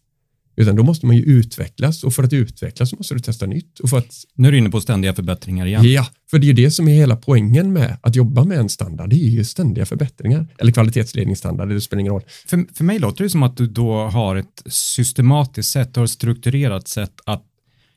Utan 0.55 0.75
då 0.75 0.83
måste 0.83 1.05
man 1.05 1.15
ju 1.15 1.23
utvecklas 1.23 2.03
och 2.03 2.13
för 2.13 2.23
att 2.23 2.33
utvecklas 2.33 2.89
så 2.89 2.95
måste 2.95 3.13
du 3.13 3.19
testa 3.19 3.45
nytt. 3.45 3.79
Och 3.79 3.89
för 3.89 3.97
att, 3.97 4.13
nu 4.35 4.47
är 4.47 4.51
du 4.51 4.57
inne 4.57 4.69
på 4.69 4.81
ständiga 4.81 5.13
förbättringar 5.13 5.65
igen. 5.65 5.91
Ja, 5.91 6.07
för 6.31 6.39
det 6.39 6.45
är 6.45 6.47
ju 6.47 6.53
det 6.53 6.71
som 6.71 6.87
är 6.87 6.93
hela 6.93 7.15
poängen 7.15 7.73
med 7.73 7.97
att 8.01 8.15
jobba 8.15 8.43
med 8.43 8.57
en 8.57 8.69
standard. 8.69 9.09
Det 9.09 9.15
är 9.15 9.29
ju 9.29 9.43
ständiga 9.43 9.85
förbättringar. 9.85 10.47
Eller 10.57 10.71
kvalitetsledningsstandard, 10.71 11.69
det 11.69 11.81
spelar 11.81 11.99
ingen 11.99 12.13
roll. 12.13 12.23
För, 12.45 12.65
för 12.73 12.83
mig 12.83 12.99
låter 12.99 13.23
det 13.23 13.29
som 13.29 13.43
att 13.43 13.57
du 13.57 13.67
då 13.67 13.93
har 13.93 14.35
ett 14.35 14.63
systematiskt 14.65 15.71
sätt 15.71 15.97
och 15.97 16.03
ett 16.03 16.09
strukturerat 16.09 16.87
sätt 16.87 17.13
att 17.25 17.43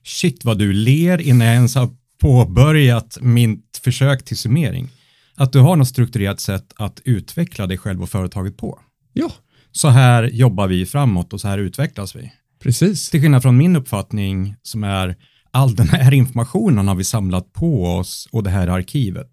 shit 0.05 0.45
vad 0.45 0.59
du 0.59 0.73
ler 0.73 1.21
innan 1.21 1.47
jag 1.47 1.55
ens 1.55 1.75
har 1.75 1.89
påbörjat 2.21 3.19
mitt 3.21 3.81
försök 3.85 4.25
till 4.25 4.37
summering. 4.37 4.89
Att 5.35 5.53
du 5.53 5.59
har 5.59 5.77
något 5.77 5.89
strukturerat 5.89 6.41
sätt 6.41 6.73
att 6.77 7.01
utveckla 7.05 7.67
dig 7.67 7.79
själv 7.79 8.03
och 8.03 8.11
företaget 8.11 8.57
på. 8.57 8.81
Ja. 9.13 9.33
Så 9.73 9.89
här 9.89 10.23
jobbar 10.23 10.67
vi 10.67 10.87
framåt 10.87 11.33
och 11.33 11.41
så 11.41 11.49
här 11.49 11.59
utvecklas 11.59 12.17
vi. 12.17 12.33
Precis. 12.59 13.11
Till 13.11 13.21
skillnad 13.21 13.43
från 13.43 13.57
min 13.57 13.77
uppfattning 13.77 14.57
som 14.63 14.85
är 14.85 15.17
all 15.51 15.75
den 15.75 15.89
här 15.89 16.15
informationen 16.15 16.89
har 16.89 16.95
vi 16.95 17.05
samlat 17.05 17.53
på 17.53 17.85
oss 17.85 18.29
och 18.33 18.43
det 18.43 18.51
här 18.51 18.69
arkivet. 18.69 19.31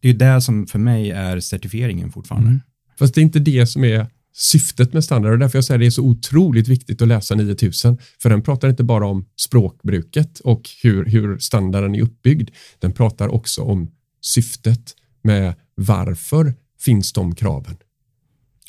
Det 0.00 0.08
är 0.08 0.12
ju 0.12 0.18
det 0.18 0.40
som 0.40 0.66
för 0.66 0.78
mig 0.78 1.10
är 1.10 1.40
certifieringen 1.40 2.12
fortfarande. 2.12 2.48
Mm. 2.48 2.60
Fast 2.98 3.14
det 3.14 3.20
är 3.20 3.22
inte 3.22 3.38
det 3.38 3.66
som 3.66 3.84
är 3.84 4.06
syftet 4.34 4.92
med 4.92 5.04
standard 5.04 5.32
och 5.32 5.38
därför 5.38 5.58
jag 5.58 5.64
säger 5.64 5.78
det 5.78 5.86
är 5.86 5.90
så 5.90 6.02
otroligt 6.02 6.68
viktigt 6.68 7.02
att 7.02 7.08
läsa 7.08 7.34
9000 7.34 7.98
för 8.22 8.30
den 8.30 8.42
pratar 8.42 8.68
inte 8.68 8.84
bara 8.84 9.06
om 9.06 9.26
språkbruket 9.36 10.40
och 10.40 10.62
hur, 10.82 11.04
hur 11.04 11.38
standarden 11.38 11.94
är 11.94 12.00
uppbyggd. 12.02 12.50
Den 12.78 12.92
pratar 12.92 13.28
också 13.28 13.62
om 13.62 13.90
syftet 14.20 14.94
med 15.22 15.54
varför 15.74 16.54
finns 16.80 17.12
de 17.12 17.34
kraven. 17.34 17.76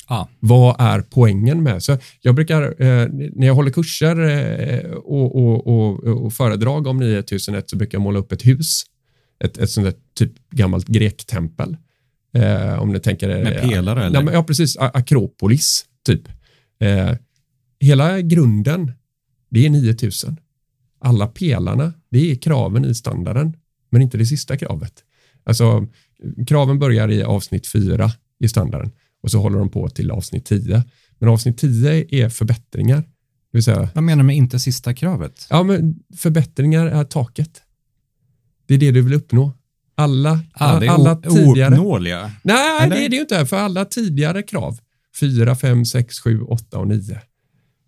Ah. 0.06 0.26
Vad 0.40 0.76
är 0.78 1.00
poängen 1.00 1.62
med? 1.62 1.82
Så 1.82 1.98
jag 2.20 2.34
brukar, 2.34 2.62
eh, 2.62 3.08
när 3.32 3.46
jag 3.46 3.54
håller 3.54 3.70
kurser 3.70 4.20
eh, 4.20 4.90
och, 4.90 5.36
och, 5.36 5.66
och, 5.66 6.04
och, 6.04 6.32
föredrag 6.32 6.86
om 6.86 6.96
9001 6.96 7.70
så 7.70 7.76
brukar 7.76 7.98
jag 7.98 8.02
måla 8.02 8.18
upp 8.18 8.32
ett 8.32 8.46
hus. 8.46 8.82
Ett, 9.44 9.58
ett 9.58 9.70
sånt 9.70 9.84
där 9.86 9.94
typ 10.14 10.50
gammalt 10.50 10.86
grektempel. 10.86 11.76
Eh, 12.34 12.82
om 12.82 12.92
ni 12.92 13.00
tänker... 13.00 13.28
Med 13.28 13.60
pelare 13.60 14.00
ja, 14.00 14.06
eller? 14.06 14.32
Ja, 14.32 14.42
precis. 14.42 14.76
Akropolis, 14.76 15.84
typ. 16.06 16.28
Eh, 16.78 17.10
hela 17.80 18.20
grunden, 18.20 18.92
det 19.48 19.66
är 19.66 19.70
9000. 19.70 20.36
Alla 20.98 21.26
pelarna, 21.26 21.92
det 22.10 22.30
är 22.30 22.34
kraven 22.34 22.84
i 22.84 22.94
standarden, 22.94 23.56
men 23.90 24.02
inte 24.02 24.18
det 24.18 24.26
sista 24.26 24.56
kravet. 24.56 24.92
Alltså, 25.44 25.86
kraven 26.46 26.78
börjar 26.78 27.10
i 27.10 27.22
avsnitt 27.22 27.66
fyra 27.66 28.10
i 28.40 28.48
standarden 28.48 28.90
och 29.24 29.30
så 29.30 29.38
håller 29.38 29.58
de 29.58 29.70
på 29.70 29.88
till 29.88 30.10
avsnitt 30.10 30.44
10. 30.44 30.82
Men 31.18 31.28
avsnitt 31.28 31.58
10 31.58 32.06
är 32.10 32.28
förbättringar. 32.28 32.96
Det 32.96 33.06
vill 33.52 33.62
säga, 33.62 33.88
Vad 33.94 34.04
menar 34.04 34.22
du 34.22 34.26
med 34.26 34.36
inte 34.36 34.58
sista 34.58 34.94
kravet? 34.94 35.46
Ja, 35.50 35.62
men 35.62 35.98
förbättringar 36.16 36.86
är 36.86 37.04
taket. 37.04 37.62
Det 38.66 38.74
är 38.74 38.78
det 38.78 38.90
du 38.90 39.02
vill 39.02 39.14
uppnå. 39.14 39.52
Alla, 39.94 40.40
ah, 40.52 40.80
det 40.80 40.86
är 40.86 40.90
alla 40.90 41.16
tidigare... 41.16 41.74
ouppnåeliga? 41.74 42.32
Nej, 42.42 42.82
Eller? 42.82 42.96
det 42.96 43.04
är 43.04 43.08
det 43.08 43.16
ju 43.16 43.22
inte. 43.22 43.46
För 43.46 43.56
alla 43.56 43.84
tidigare 43.84 44.42
krav, 44.42 44.78
4, 45.20 45.56
5, 45.56 45.84
6, 45.84 46.18
7, 46.18 46.40
8 46.40 46.78
och 46.78 46.88
9, 46.88 47.20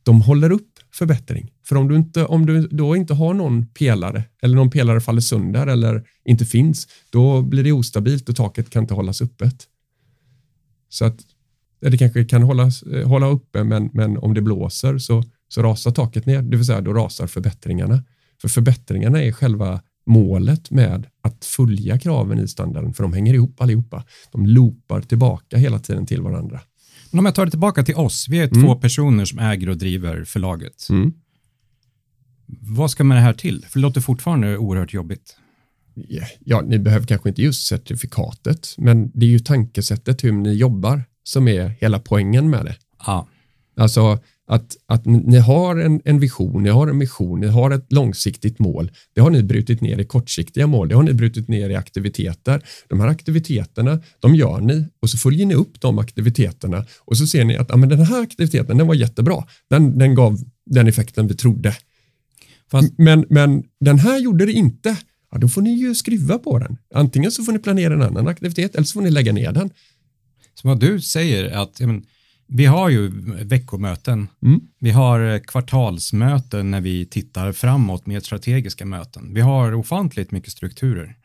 de 0.02 0.22
håller 0.22 0.52
upp 0.52 0.70
förbättring. 0.92 1.50
För 1.68 1.76
om 1.76 1.88
du, 1.88 1.96
inte, 1.96 2.24
om 2.24 2.46
du 2.46 2.68
då 2.68 2.96
inte 2.96 3.14
har 3.14 3.34
någon 3.34 3.66
pelare 3.66 4.24
eller 4.42 4.56
någon 4.56 4.70
pelare 4.70 5.00
faller 5.00 5.20
sönder 5.20 5.66
eller 5.66 6.04
inte 6.24 6.46
finns, 6.46 6.86
då 7.10 7.42
blir 7.42 7.64
det 7.64 7.72
ostabilt 7.72 8.28
och 8.28 8.36
taket 8.36 8.70
kan 8.70 8.82
inte 8.82 8.94
hållas 8.94 9.22
öppet. 9.22 9.66
Så 10.88 11.04
att 11.04 11.16
det 11.80 11.98
kanske 11.98 12.24
kan 12.24 12.42
hållas, 12.42 12.82
eh, 12.82 13.08
hålla 13.08 13.26
uppe, 13.26 13.64
men, 13.64 13.90
men 13.92 14.18
om 14.18 14.34
det 14.34 14.42
blåser 14.42 14.98
så, 14.98 15.24
så 15.48 15.62
rasar 15.62 15.90
taket 15.90 16.26
ner, 16.26 16.42
det 16.42 16.56
vill 16.56 16.66
säga 16.66 16.80
då 16.80 16.92
rasar 16.92 17.26
förbättringarna. 17.26 18.04
För 18.40 18.48
förbättringarna 18.48 19.22
är 19.22 19.32
själva 19.32 19.80
målet 20.06 20.70
med 20.70 21.06
att 21.22 21.44
följa 21.44 21.98
kraven 21.98 22.38
i 22.38 22.48
standarden, 22.48 22.94
för 22.94 23.02
de 23.02 23.12
hänger 23.12 23.34
ihop 23.34 23.60
allihopa. 23.60 24.04
De 24.32 24.46
loopar 24.46 25.00
tillbaka 25.00 25.56
hela 25.56 25.78
tiden 25.78 26.06
till 26.06 26.22
varandra. 26.22 26.60
Men 27.10 27.18
om 27.18 27.24
jag 27.24 27.34
tar 27.34 27.44
det 27.44 27.50
tillbaka 27.50 27.82
till 27.82 27.94
oss, 27.94 28.26
vi 28.28 28.38
är 28.38 28.48
mm. 28.48 28.64
två 28.64 28.74
personer 28.74 29.24
som 29.24 29.38
äger 29.38 29.68
och 29.68 29.76
driver 29.76 30.24
förlaget. 30.24 30.86
Mm. 30.90 31.12
Vad 32.46 32.90
ska 32.90 33.04
med 33.04 33.16
det 33.16 33.20
här 33.20 33.32
till? 33.32 33.64
För 33.68 33.78
det 33.78 33.82
låter 33.82 34.00
fortfarande 34.00 34.58
oerhört 34.58 34.92
jobbigt 34.92 35.36
ja, 36.44 36.60
ni 36.60 36.78
behöver 36.78 37.06
kanske 37.06 37.28
inte 37.28 37.42
just 37.42 37.66
certifikatet, 37.66 38.74
men 38.78 39.10
det 39.14 39.26
är 39.26 39.30
ju 39.30 39.38
tankesättet 39.38 40.24
hur 40.24 40.32
ni 40.32 40.52
jobbar 40.52 41.04
som 41.24 41.48
är 41.48 41.68
hela 41.68 41.98
poängen 41.98 42.50
med 42.50 42.64
det. 42.64 42.76
Ja. 43.06 43.28
Alltså 43.76 44.18
att, 44.48 44.76
att 44.86 45.06
ni 45.06 45.38
har 45.38 45.76
en, 45.76 46.00
en 46.04 46.20
vision, 46.20 46.62
ni 46.62 46.70
har 46.70 46.86
en 46.86 46.98
mission, 46.98 47.40
ni 47.40 47.46
har 47.46 47.70
ett 47.70 47.92
långsiktigt 47.92 48.58
mål. 48.58 48.90
Det 49.14 49.20
har 49.20 49.30
ni 49.30 49.42
brutit 49.42 49.80
ner 49.80 49.98
i 49.98 50.04
kortsiktiga 50.04 50.66
mål, 50.66 50.88
det 50.88 50.94
har 50.94 51.02
ni 51.02 51.14
brutit 51.14 51.48
ner 51.48 51.70
i 51.70 51.74
aktiviteter. 51.74 52.62
De 52.88 53.00
här 53.00 53.08
aktiviteterna, 53.08 54.00
de 54.20 54.34
gör 54.34 54.60
ni 54.60 54.86
och 55.02 55.10
så 55.10 55.18
följer 55.18 55.46
ni 55.46 55.54
upp 55.54 55.80
de 55.80 55.98
aktiviteterna 55.98 56.84
och 56.98 57.16
så 57.16 57.26
ser 57.26 57.44
ni 57.44 57.56
att 57.56 57.68
ja, 57.68 57.76
men 57.76 57.88
den 57.88 58.00
här 58.00 58.22
aktiviteten, 58.22 58.78
den 58.78 58.86
var 58.86 58.94
jättebra. 58.94 59.44
Den, 59.70 59.98
den 59.98 60.14
gav 60.14 60.38
den 60.66 60.86
effekten 60.86 61.26
vi 61.26 61.34
trodde. 61.34 61.76
Fast, 62.70 62.92
men, 62.98 63.24
men 63.30 63.64
den 63.80 63.98
här 63.98 64.18
gjorde 64.18 64.46
det 64.46 64.52
inte 64.52 64.96
ja, 65.30 65.38
då 65.38 65.48
får 65.48 65.62
ni 65.62 65.70
ju 65.70 65.94
skruva 65.94 66.38
på 66.38 66.58
den. 66.58 66.76
Antingen 66.94 67.32
så 67.32 67.44
får 67.44 67.52
ni 67.52 67.58
planera 67.58 67.94
en 67.94 68.02
annan 68.02 68.28
aktivitet 68.28 68.74
eller 68.74 68.84
så 68.84 68.92
får 68.92 69.00
ni 69.00 69.10
lägga 69.10 69.32
ner 69.32 69.52
den. 69.52 69.70
Så 70.54 70.68
vad 70.68 70.80
du 70.80 71.00
säger 71.00 71.50
att 71.50 71.80
men, 71.80 72.04
vi 72.48 72.66
har 72.66 72.88
ju 72.88 73.08
veckomöten, 73.44 74.28
mm. 74.42 74.60
vi 74.80 74.90
har 74.90 75.20
eh, 75.20 75.38
kvartalsmöten 75.38 76.70
när 76.70 76.80
vi 76.80 77.06
tittar 77.06 77.52
framåt 77.52 78.06
med 78.06 78.24
strategiska 78.24 78.84
möten. 78.86 79.34
Vi 79.34 79.40
har 79.40 79.74
ofantligt 79.74 80.30
mycket 80.30 80.52
strukturer. 80.52 81.16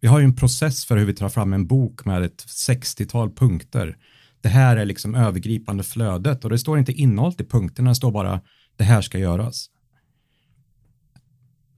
Vi 0.00 0.08
har 0.08 0.18
ju 0.18 0.24
en 0.24 0.36
process 0.36 0.84
för 0.84 0.96
hur 0.96 1.04
vi 1.04 1.14
tar 1.14 1.28
fram 1.28 1.52
en 1.52 1.66
bok 1.66 2.04
med 2.04 2.22
ett 2.22 2.44
60-tal 2.46 3.30
punkter. 3.30 3.96
Det 4.40 4.48
här 4.48 4.76
är 4.76 4.84
liksom 4.84 5.14
övergripande 5.14 5.84
flödet 5.84 6.44
och 6.44 6.50
det 6.50 6.58
står 6.58 6.78
inte 6.78 6.92
innehåll 6.92 7.34
i 7.38 7.44
punkterna, 7.44 7.90
det 7.90 7.94
står 7.94 8.12
bara 8.12 8.40
det 8.76 8.84
här 8.84 9.02
ska 9.02 9.18
göras 9.18 9.66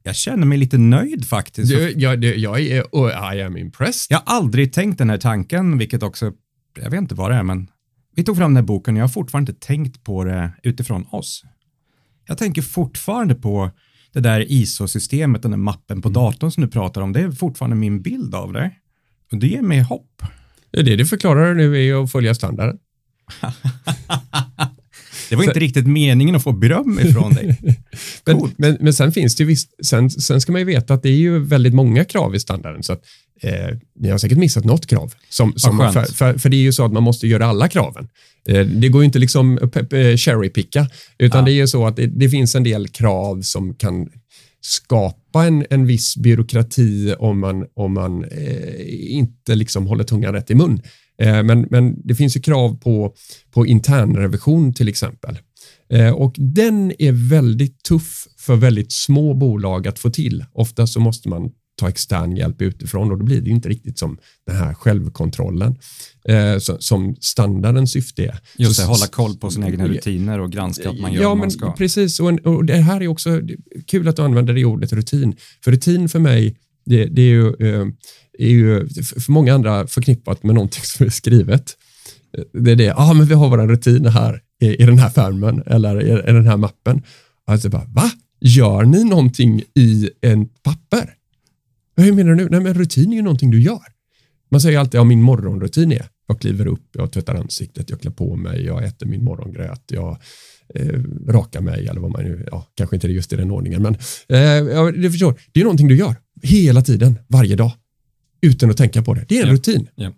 jag 0.02 0.16
känner 0.16 0.46
mig 0.46 0.58
lite 0.58 0.78
nöjd 0.78 1.28
faktiskt. 1.28 1.70
Du, 1.70 1.94
jag, 1.96 2.20
du, 2.20 2.36
jag 2.36 2.60
är, 2.60 2.84
oh, 2.92 3.34
I 3.34 3.42
am 3.42 3.56
impressed. 3.56 4.06
Jag 4.14 4.22
har 4.24 4.36
aldrig 4.36 4.72
tänkt 4.72 4.98
den 4.98 5.10
här 5.10 5.18
tanken, 5.18 5.78
vilket 5.78 6.02
också, 6.02 6.32
jag 6.78 6.90
vet 6.90 6.98
inte 6.98 7.14
vad 7.14 7.30
det 7.30 7.36
är, 7.36 7.42
men 7.42 7.68
vi 8.16 8.24
tog 8.24 8.36
fram 8.36 8.50
den 8.50 8.56
här 8.56 8.66
boken 8.66 8.94
och 8.94 8.98
jag 8.98 9.04
har 9.04 9.08
fortfarande 9.08 9.52
inte 9.52 9.66
tänkt 9.66 10.04
på 10.04 10.24
det 10.24 10.52
utifrån 10.62 11.06
oss. 11.10 11.44
Jag 12.26 12.38
tänker 12.38 12.62
fortfarande 12.62 13.34
på 13.34 13.70
det 14.12 14.20
där 14.20 14.52
ISO-systemet, 14.52 15.42
den 15.42 15.50
där 15.50 15.58
mappen 15.58 16.02
på 16.02 16.08
mm. 16.08 16.12
datorn 16.12 16.50
som 16.50 16.62
du 16.62 16.68
pratar 16.68 17.00
om. 17.00 17.12
Det 17.12 17.20
är 17.20 17.30
fortfarande 17.30 17.76
min 17.76 18.02
bild 18.02 18.34
av 18.34 18.52
det. 18.52 18.70
Och 19.32 19.38
det 19.38 19.46
ger 19.46 19.62
mig 19.62 19.80
hopp. 19.80 20.22
Det, 20.70 20.82
det 20.82 20.96
du 20.96 21.06
förklarar 21.06 21.54
nu 21.54 21.88
är 21.88 22.02
att 22.02 22.12
följa 22.12 22.34
standarden. 22.34 22.78
Det 25.30 25.36
var 25.36 25.44
inte 25.44 25.60
riktigt 25.60 25.86
meningen 25.86 26.34
att 26.34 26.42
få 26.42 26.52
beröm 26.52 27.00
ifrån 27.00 27.34
dig. 27.34 27.58
men, 28.24 28.52
men, 28.56 28.76
men, 28.80 28.94
sen 28.94 29.12
finns 29.12 29.36
det 29.36 29.42
ju 29.42 29.46
visst, 29.46 29.86
sen, 29.86 30.10
sen 30.10 30.40
ska 30.40 30.52
man 30.52 30.60
ju 30.60 30.64
veta 30.64 30.94
att 30.94 31.02
det 31.02 31.08
är 31.08 31.16
ju 31.16 31.38
väldigt 31.38 31.74
många 31.74 32.04
krav 32.04 32.34
i 32.34 32.40
standarden. 32.40 32.82
Så 32.82 32.92
att, 32.92 33.02
eh, 33.42 33.76
ni 34.00 34.10
har 34.10 34.18
säkert 34.18 34.38
missat 34.38 34.64
något 34.64 34.86
krav. 34.86 35.14
Som, 35.28 35.52
som 35.56 35.78
för, 35.78 36.02
för, 36.02 36.38
för, 36.38 36.48
det 36.48 36.56
är 36.56 36.62
ju 36.62 36.72
så 36.72 36.84
att 36.84 36.92
man 36.92 37.02
måste 37.02 37.26
göra 37.26 37.46
alla 37.46 37.68
kraven. 37.68 38.08
Eh, 38.48 38.66
det 38.66 38.88
går 38.88 39.02
ju 39.02 39.06
inte 39.06 39.18
liksom 39.18 39.58
cherrypicka, 40.16 40.86
utan 41.18 41.38
ja. 41.38 41.44
det 41.44 41.52
är 41.52 41.60
ju 41.60 41.66
så 41.66 41.86
att 41.86 41.96
det, 41.96 42.06
det, 42.06 42.28
finns 42.28 42.54
en 42.54 42.64
del 42.64 42.88
krav 42.88 43.42
som 43.42 43.74
kan 43.74 44.08
skapa 44.60 45.46
en, 45.46 45.66
en 45.70 45.86
viss 45.86 46.16
byråkrati 46.16 47.14
om 47.18 47.40
man, 47.40 47.66
om 47.74 47.94
man 47.94 48.24
eh, 48.24 49.14
inte 49.14 49.54
liksom 49.54 49.86
håller 49.86 50.04
tungan 50.04 50.34
rätt 50.34 50.50
i 50.50 50.54
mun. 50.54 50.82
Eh, 51.20 51.42
men, 51.42 51.66
men 51.70 51.96
det 52.04 52.14
finns 52.14 52.36
ju 52.36 52.40
krav 52.40 52.76
på, 52.80 53.14
på 53.50 53.66
internrevision 53.66 54.74
till 54.74 54.88
exempel. 54.88 55.38
Eh, 55.92 56.10
och 56.10 56.34
den 56.38 56.92
är 56.98 57.12
väldigt 57.12 57.82
tuff 57.82 58.26
för 58.38 58.56
väldigt 58.56 58.92
små 58.92 59.34
bolag 59.34 59.88
att 59.88 59.98
få 59.98 60.10
till. 60.10 60.44
Ofta 60.52 60.86
så 60.86 61.00
måste 61.00 61.28
man 61.28 61.50
ta 61.80 61.88
extern 61.88 62.36
hjälp 62.36 62.62
utifrån 62.62 63.10
och 63.12 63.18
då 63.18 63.24
blir 63.24 63.40
det 63.40 63.50
inte 63.50 63.68
riktigt 63.68 63.98
som 63.98 64.18
den 64.46 64.56
här 64.56 64.74
självkontrollen 64.74 65.78
eh, 66.28 66.58
som 66.78 67.16
standardens 67.20 67.92
syfte 67.92 68.24
är. 68.24 68.40
Just 68.58 68.76
det, 68.76 68.82
så, 68.82 68.88
hålla 68.88 69.06
koll 69.06 69.36
på 69.36 69.50
sina 69.50 69.66
egna 69.66 69.88
rutiner 69.88 70.40
och 70.40 70.52
granska 70.52 70.90
att 70.90 71.00
man 71.00 71.12
gör 71.12 71.22
ja, 71.22 71.28
vad 71.28 71.38
man 71.38 71.50
ska. 71.50 71.72
Precis, 71.72 72.20
och, 72.20 72.28
en, 72.28 72.38
och, 72.38 72.64
det 72.64 72.76
här 72.76 73.00
är 73.00 73.08
också 73.08 73.40
kul 73.86 74.08
att 74.08 74.16
du 74.16 74.22
använder 74.22 74.54
det 74.54 74.64
ordet 74.64 74.92
rutin. 74.92 75.36
För 75.64 75.72
rutin 75.72 76.08
för 76.08 76.18
mig, 76.18 76.56
det, 76.84 77.04
det 77.04 77.22
är 77.22 77.26
ju 77.26 77.46
eh, 77.46 77.86
är 78.38 78.48
ju 78.48 78.88
för 79.20 79.32
många 79.32 79.54
andra 79.54 79.86
förknippat 79.86 80.42
med 80.42 80.54
någonting 80.54 80.82
som 80.84 81.06
är 81.06 81.10
skrivet. 81.10 81.76
Eh, 82.38 82.44
det 82.62 82.72
är 82.72 82.76
det, 82.76 82.84
ja 82.84 82.94
ah, 82.96 83.14
men 83.14 83.26
vi 83.26 83.34
har 83.34 83.48
våra 83.48 83.66
rutiner 83.66 84.10
här 84.10 84.42
i, 84.62 84.82
i 84.82 84.86
den 84.86 84.98
här 84.98 85.10
färmen 85.10 85.62
eller 85.66 86.02
i, 86.02 86.30
i 86.30 86.32
den 86.32 86.46
här 86.46 86.56
mappen. 86.56 87.02
Alltså 87.46 87.68
bara, 87.68 87.84
va? 87.88 88.10
Gör 88.40 88.84
ni 88.84 89.04
någonting 89.04 89.62
i 89.74 90.10
en 90.20 90.48
papper? 90.48 91.14
Hur 91.96 92.12
menar 92.12 92.30
du 92.30 92.36
nu? 92.36 92.48
Nej, 92.50 92.60
men 92.60 92.74
rutin 92.74 93.12
är 93.12 93.16
ju 93.16 93.22
någonting 93.22 93.50
du 93.50 93.62
gör. 93.62 93.84
Man 94.50 94.60
säger 94.60 94.78
alltid, 94.78 94.98
ja 94.98 95.04
min 95.04 95.22
morgonrutin 95.22 95.92
är, 95.92 96.06
jag 96.26 96.40
kliver 96.40 96.66
upp, 96.66 96.88
jag 96.92 97.12
tvättar 97.12 97.34
ansiktet, 97.34 97.90
jag 97.90 98.00
klär 98.00 98.10
på 98.10 98.36
mig, 98.36 98.64
jag 98.64 98.84
äter 98.84 99.06
min 99.06 99.24
morgongröt, 99.24 99.82
jag 99.86 100.18
eh, 100.74 101.00
rakar 101.28 101.60
mig 101.60 101.86
eller 101.88 102.00
vad 102.00 102.10
man 102.10 102.24
nu, 102.24 102.46
ja, 102.50 102.66
kanske 102.74 102.96
inte 102.96 103.08
just 103.08 103.32
i 103.32 103.36
den 103.36 103.50
ordningen, 103.50 103.82
men 103.82 103.94
eh, 104.28 104.38
ja, 104.40 104.90
du 104.90 105.10
förstår, 105.10 105.40
det 105.52 105.60
är 105.60 105.64
någonting 105.64 105.88
du 105.88 105.96
gör 105.96 106.16
hela 106.42 106.82
tiden, 106.82 107.18
varje 107.28 107.56
dag, 107.56 107.72
utan 108.42 108.70
att 108.70 108.76
tänka 108.76 109.02
på 109.02 109.14
det. 109.14 109.24
Det 109.28 109.38
är 109.38 109.42
en 109.42 109.48
Ja. 109.48 109.54
rutin. 109.54 109.88
Ja. 109.94 110.12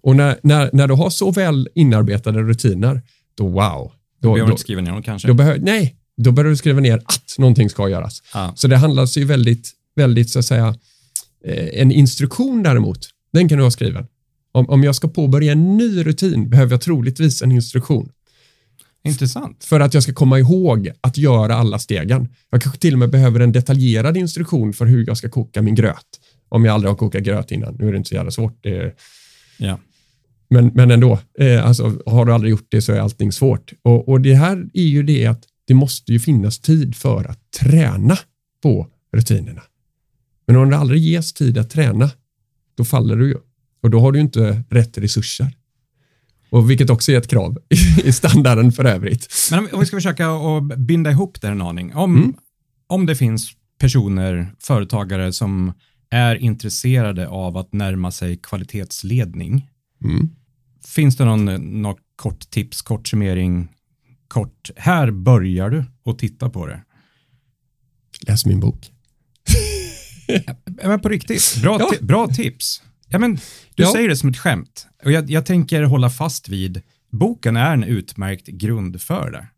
Och 0.00 0.16
när, 0.16 0.38
när, 0.42 0.70
när 0.72 0.88
du 0.88 0.94
har 0.94 1.10
så 1.10 1.30
väl 1.30 1.68
inarbetade 1.74 2.42
rutiner, 2.42 3.02
då 3.34 3.48
wow. 3.48 3.92
Då 4.20 4.28
Då, 4.28 4.32
behöver 4.32 4.46
du 4.46 4.52
inte 4.52 4.60
skriva 4.60 4.80
ner 4.80 4.90
dem 4.90 5.02
kanske. 5.02 5.28
då 5.28 5.34
behöver, 5.34 5.58
nej, 5.60 5.96
då 6.16 6.32
börjar 6.32 6.50
du 6.50 6.56
skriva 6.56 6.80
ner 6.80 6.96
att 7.04 7.34
någonting 7.38 7.70
ska 7.70 7.88
göras. 7.88 8.22
ja. 8.34 8.52
Så 8.56 8.68
det 8.68 8.76
handlar 8.76 9.18
ju 9.18 9.24
väldigt, 9.24 9.72
väldigt 9.96 10.30
så 10.30 10.38
att 10.38 10.44
säga, 10.44 10.74
eh, 11.44 11.80
en 11.80 11.92
instruktion 11.92 12.62
däremot, 12.62 13.08
den 13.32 13.48
kan 13.48 13.58
du 13.58 13.64
ha 13.64 13.70
skriven. 13.70 14.06
Om, 14.52 14.68
om 14.70 14.84
jag 14.84 14.94
ska 14.94 15.08
påbörja 15.08 15.52
en 15.52 15.76
ny 15.76 16.04
rutin 16.04 16.50
behöver 16.50 16.72
jag 16.72 16.80
troligtvis 16.80 17.42
en 17.42 17.52
instruktion 17.52 18.08
Intressant. 19.06 19.64
för 19.64 19.80
att 19.80 19.94
jag 19.94 20.02
ska 20.02 20.12
komma 20.12 20.38
ihåg 20.38 20.90
att 21.00 21.18
göra 21.18 21.54
alla 21.54 21.78
stegen. 21.78 22.28
Jag 22.50 22.62
kanske 22.62 22.80
till 22.80 22.92
och 22.92 22.98
med 22.98 23.10
behöver 23.10 23.40
en 23.40 23.52
detaljerad 23.52 24.16
instruktion 24.16 24.72
för 24.72 24.86
hur 24.86 25.04
jag 25.06 25.16
ska 25.16 25.28
koka 25.28 25.62
min 25.62 25.74
gröt. 25.74 26.06
Om 26.48 26.64
jag 26.64 26.74
aldrig 26.74 26.90
har 26.90 26.96
kokat 26.96 27.22
gröt 27.22 27.50
innan. 27.50 27.74
Nu 27.74 27.88
är 27.88 27.92
det 27.92 27.98
inte 27.98 28.08
så 28.08 28.14
jävla 28.14 28.30
svårt. 28.30 28.58
Det 28.62 28.76
är, 28.76 28.94
Ja. 29.58 29.78
men, 30.50 30.66
men 30.74 30.90
ändå, 30.90 31.18
eh, 31.38 31.66
alltså, 31.66 32.02
har 32.06 32.24
du 32.24 32.32
aldrig 32.32 32.50
gjort 32.50 32.66
det 32.68 32.82
så 32.82 32.92
är 32.92 33.00
allting 33.00 33.32
svårt. 33.32 33.72
Och, 33.82 34.08
och 34.08 34.20
det 34.20 34.34
här 34.34 34.64
är 34.74 34.82
ju 34.86 35.02
det 35.02 35.26
att 35.26 35.42
det 35.66 35.74
måste 35.74 36.12
ju 36.12 36.20
finnas 36.20 36.58
tid 36.58 36.96
för 36.96 37.24
att 37.30 37.40
träna 37.60 38.18
på 38.62 38.86
rutinerna. 39.12 39.62
Men 40.46 40.56
om 40.56 40.70
det 40.70 40.76
aldrig 40.76 41.00
ges 41.02 41.32
tid 41.32 41.58
att 41.58 41.70
träna, 41.70 42.10
då 42.76 42.84
faller 42.84 43.16
du 43.16 43.28
ju. 43.28 43.36
Och 43.82 43.90
då 43.90 44.00
har 44.00 44.12
du 44.12 44.20
inte 44.20 44.62
rätt 44.70 44.98
resurser. 44.98 45.46
Och 46.56 46.70
vilket 46.70 46.90
också 46.90 47.12
är 47.12 47.18
ett 47.18 47.28
krav 47.28 47.58
i 48.04 48.12
standarden 48.12 48.72
för 48.72 48.84
övrigt. 48.84 49.26
Men 49.50 49.58
om, 49.58 49.68
om 49.72 49.80
vi 49.80 49.86
ska 49.86 49.96
försöka 49.96 50.28
att 50.30 50.78
binda 50.78 51.10
ihop 51.10 51.40
det 51.40 51.48
en 51.48 51.62
aning. 51.62 51.94
Om, 51.94 52.16
Mm. 52.16 52.34
om 52.86 53.06
det 53.06 53.16
finns 53.16 53.50
personer, 53.80 54.52
företagare 54.60 55.32
som 55.32 55.72
är 56.10 56.36
intresserade 56.36 57.28
av 57.28 57.56
att 57.56 57.72
närma 57.72 58.10
sig 58.10 58.36
kvalitetsledning. 58.36 59.70
Mm. 60.04 60.30
Finns 60.86 61.16
det 61.16 61.24
någon, 61.24 61.44
något 61.82 61.98
kort 62.16 62.50
tips, 62.50 62.82
kort 62.82 63.08
summering, 63.08 63.68
kort, 64.28 64.70
här 64.76 65.10
börjar 65.10 65.70
du 65.70 65.84
och 66.04 66.18
titta 66.18 66.50
på 66.50 66.66
det. 66.66 66.82
Läs 68.20 68.46
min 68.46 68.60
bok. 68.60 68.90
Men 70.84 71.00
på 71.00 71.08
riktigt, 71.08 71.56
bra, 71.62 71.76
Ja. 71.80 71.90
bra 72.00 72.26
tips. 72.28 72.82
Ja, 73.08 73.18
men, 73.18 73.34
du 73.74 73.82
Ja. 73.82 73.92
säger 73.92 74.08
det 74.08 74.16
som 74.16 74.28
ett 74.28 74.38
skämt 74.38 74.86
och 75.04 75.12
jag, 75.12 75.30
jag 75.30 75.46
tänker 75.46 75.82
hålla 75.82 76.10
fast 76.10 76.48
vid, 76.48 76.82
boken 77.12 77.56
är 77.56 77.72
en 77.72 77.84
utmärkt 77.84 78.46
grund 78.46 79.00
för 79.02 79.30
det. 79.30 79.48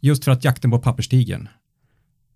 Just 0.00 0.24
för 0.24 0.32
att 0.32 0.44
jakten 0.44 0.70
på 0.70 0.78
papperstigen, 0.78 1.48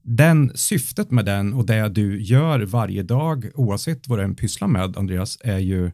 den 0.02 0.52
syftet 0.54 1.10
med 1.10 1.24
den 1.24 1.52
och 1.52 1.66
det 1.66 1.88
du 1.88 2.22
gör 2.22 2.60
varje 2.60 3.02
dag, 3.02 3.46
oavsett 3.54 4.08
vad 4.08 4.18
du 4.18 4.22
än 4.22 4.34
pysslar 4.34 4.68
med, 4.68 4.96
Andreas, 4.96 5.38
är 5.40 5.58
ju 5.58 5.90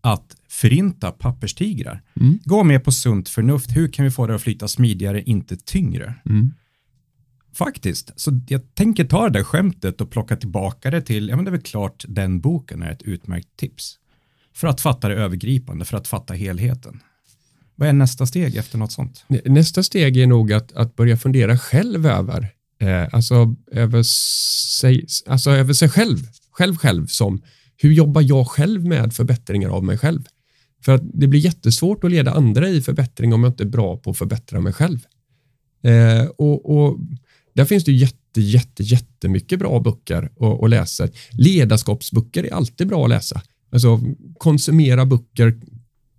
att 0.00 0.36
förinta 0.48 1.10
papperstigrar. 1.10 2.02
Mm. 2.20 2.38
Gå 2.44 2.64
med 2.64 2.84
på 2.84 2.92
sunt 2.92 3.28
förnuft. 3.28 3.76
Hur 3.76 3.88
kan 3.88 4.04
vi 4.04 4.10
få 4.10 4.26
det 4.26 4.34
att 4.34 4.42
flyta 4.42 4.68
smidigare, 4.68 5.22
inte 5.22 5.56
tyngre? 5.56 6.14
Mm. 6.26 6.54
Faktiskt. 7.54 8.12
Så 8.20 8.40
jag 8.48 8.74
tänker 8.74 9.04
ta 9.04 9.28
det 9.28 9.38
där 9.38 9.44
skämtet 9.44 10.00
och 10.00 10.10
plocka 10.10 10.36
tillbaka 10.36 10.90
det 10.90 11.02
till, 11.02 11.28
ja 11.28 11.36
men 11.36 11.44
det 11.44 11.48
är 11.48 11.52
väl 11.52 11.60
klart 11.60 12.04
den 12.08 12.40
boken 12.40 12.82
är 12.82 12.90
ett 12.92 13.02
utmärkt 13.02 13.56
tips. 13.56 13.96
För 14.60 14.68
att 14.68 14.80
fatta 14.80 15.08
det 15.08 15.14
övergripande, 15.14 15.84
för 15.84 15.96
att 15.96 16.08
fatta 16.08 16.34
helheten. 16.34 17.00
Vad 17.74 17.88
är 17.88 17.92
nästa 17.92 18.26
steg 18.26 18.56
efter 18.56 18.78
något 18.78 18.92
sånt? 18.92 19.24
Nästa 19.44 19.82
steg 19.82 20.16
är 20.16 20.26
nog 20.26 20.52
att, 20.52 20.72
att 20.72 20.96
börja 20.96 21.16
fundera 21.16 21.58
själv 21.58 22.06
över, 22.06 22.48
eh, 22.80 23.14
alltså, 23.14 23.54
över, 23.72 24.02
sig, 24.02 25.06
alltså 25.26 25.50
över 25.50 25.72
sig 25.72 25.88
själv, 25.88 26.18
själv 26.50 26.76
själv 26.76 27.06
som, 27.06 27.42
hur 27.76 27.92
jobbar 27.92 28.22
jag 28.22 28.48
själv 28.48 28.84
med 28.84 29.12
förbättringar 29.12 29.68
av 29.68 29.84
mig 29.84 29.98
själv? 29.98 30.22
För 30.84 30.94
att 30.94 31.02
det 31.04 31.26
blir 31.26 31.40
jättesvårt 31.40 32.04
att 32.04 32.10
leda 32.10 32.32
andra 32.32 32.68
i 32.68 32.82
förbättring 32.82 33.34
om 33.34 33.44
jag 33.44 33.50
inte 33.50 33.62
är 33.62 33.68
bra 33.68 33.96
på 33.96 34.10
att 34.10 34.18
förbättra 34.18 34.60
mig 34.60 34.72
själv. 34.72 35.06
Eh, 35.82 36.24
och, 36.24 36.76
och 36.76 36.98
där 37.54 37.64
finns 37.64 37.84
det 37.84 37.92
jätte, 37.92 38.40
jätte, 38.40 38.82
jättemycket 38.82 39.58
bra 39.58 39.80
böcker 39.80 40.22
att, 40.40 40.62
att 40.62 40.70
läsa. 40.70 41.08
Ledarskapsböcker 41.30 42.44
är 42.44 42.54
alltid 42.54 42.88
bra 42.88 43.04
att 43.04 43.10
läsa. 43.10 43.42
Alltså 43.72 44.00
konsumera 44.38 45.06
böcker 45.06 45.60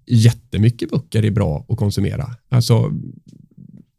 jättemycket 0.07 0.89
böcker 0.89 1.25
är 1.25 1.31
bra 1.31 1.65
att 1.69 1.77
konsumera. 1.77 2.35
Alltså, 2.49 2.91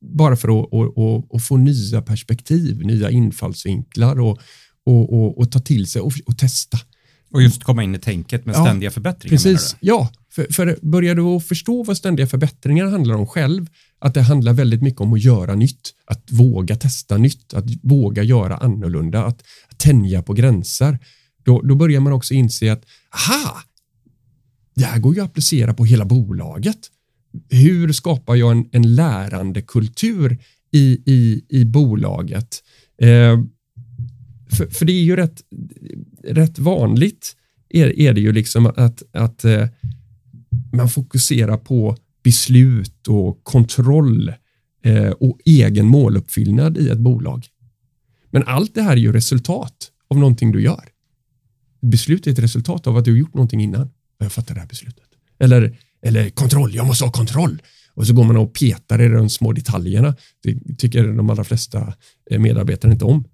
bara 0.00 0.36
för 0.36 0.60
att, 0.60 0.74
att, 0.74 0.98
att, 0.98 1.34
att 1.34 1.44
få 1.44 1.56
nya 1.56 2.02
perspektiv, 2.02 2.86
nya 2.86 3.10
infallsvinklar 3.10 4.20
och, 4.20 4.38
och, 4.86 5.38
och, 5.38 5.52
ta 5.52 5.58
till 5.58 5.86
sig 5.86 6.02
och, 6.02 6.38
testa. 6.38 6.78
Och 7.30 7.42
just 7.42 7.64
komma 7.64 7.84
in 7.84 7.94
i 7.94 7.98
tänket 7.98 8.46
med 8.46 8.54
Ja, 8.54 8.64
ständiga 8.64 8.90
förbättringar. 8.90 9.30
Precis, 9.30 9.76
ja. 9.80 10.10
För, 10.30 10.46
för 10.52 10.78
börjar 10.82 11.14
du 11.14 11.22
att 11.22 11.46
förstå 11.46 11.82
vad 11.82 11.96
ständiga 11.96 12.26
förbättringar 12.26 12.86
handlar 12.86 13.14
om 13.14 13.26
själv, 13.26 13.66
att 13.98 14.14
det 14.14 14.22
handlar 14.22 14.52
väldigt 14.52 14.82
mycket 14.82 15.00
om 15.00 15.12
att 15.12 15.22
göra 15.22 15.54
nytt, 15.54 15.94
att 16.04 16.32
våga 16.32 16.76
testa 16.76 17.18
nytt, 17.18 17.54
att 17.54 17.64
våga 17.82 18.22
göra 18.22 18.56
annorlunda, 18.56 19.24
att 19.24 19.42
tänja 19.76 20.22
på 20.22 20.32
gränser, 20.32 20.98
då, 21.44 21.60
då 21.60 21.74
börjar 21.74 22.00
man 22.00 22.12
också 22.12 22.34
inse 22.34 22.72
att, 22.72 22.84
aha, 23.12 23.62
det 24.74 24.84
här 24.84 24.98
går 24.98 25.14
ju 25.14 25.20
att 25.20 25.28
applicera 25.30 25.74
på 25.74 25.84
hela 25.84 26.04
bolaget. 26.04 26.78
Hur 27.50 27.92
skapar 27.92 28.34
jag 28.34 28.52
en, 28.52 28.68
en 28.72 28.94
lärandekultur 28.94 30.38
i, 30.70 30.98
i, 31.06 31.44
i 31.48 31.64
bolaget? 31.64 32.62
Eh, 32.98 33.40
för, 34.50 34.66
för 34.66 34.84
det 34.84 34.92
är 34.92 35.02
ju 35.02 35.16
rätt, 35.16 35.42
rätt 36.24 36.58
vanligt 36.58 37.36
är, 37.68 37.98
är 37.98 38.12
det 38.12 38.20
ju 38.20 38.32
liksom 38.32 38.66
att, 38.66 39.02
att 39.12 39.44
eh, 39.44 39.68
man 40.72 40.88
fokuserar 40.88 41.56
på 41.56 41.96
beslut 42.22 43.08
och 43.08 43.44
kontroll 43.44 44.32
eh, 44.84 45.10
och 45.10 45.38
egen 45.44 45.86
måluppfyllnad 45.86 46.78
i 46.78 46.88
ett 46.88 46.98
bolag. 46.98 47.46
Men 48.30 48.44
allt 48.46 48.74
det 48.74 48.82
här 48.82 48.92
är 48.92 48.96
ju 48.96 49.12
resultat 49.12 49.90
av 50.08 50.18
någonting 50.18 50.52
du 50.52 50.62
gör. 50.62 50.91
Beslut 51.82 52.26
är 52.26 52.30
ett 52.30 52.38
resultat 52.38 52.86
av 52.86 52.96
att 52.96 53.04
du 53.04 53.10
har 53.10 53.18
gjort 53.18 53.34
någonting 53.34 53.62
innan. 53.62 53.90
Jag 54.18 54.32
fattar 54.32 54.54
det 54.54 54.60
här 54.60 54.68
beslutet. 54.68 55.04
Eller, 55.38 55.78
eller 56.02 56.30
kontroll, 56.30 56.74
jag 56.74 56.86
måste 56.86 57.04
ha 57.04 57.12
kontroll. 57.12 57.62
Och 57.94 58.06
så 58.06 58.14
går 58.14 58.24
man 58.24 58.36
och 58.36 58.54
petar 58.54 59.02
i 59.02 59.08
de 59.08 59.30
små 59.30 59.52
detaljerna. 59.52 60.16
Det 60.42 60.76
tycker 60.78 61.08
de 61.08 61.30
allra 61.30 61.44
flesta 61.44 61.94
eh, 62.30 62.38
medarbetare 62.38 62.92
inte 62.92 63.04
om. 63.04 63.24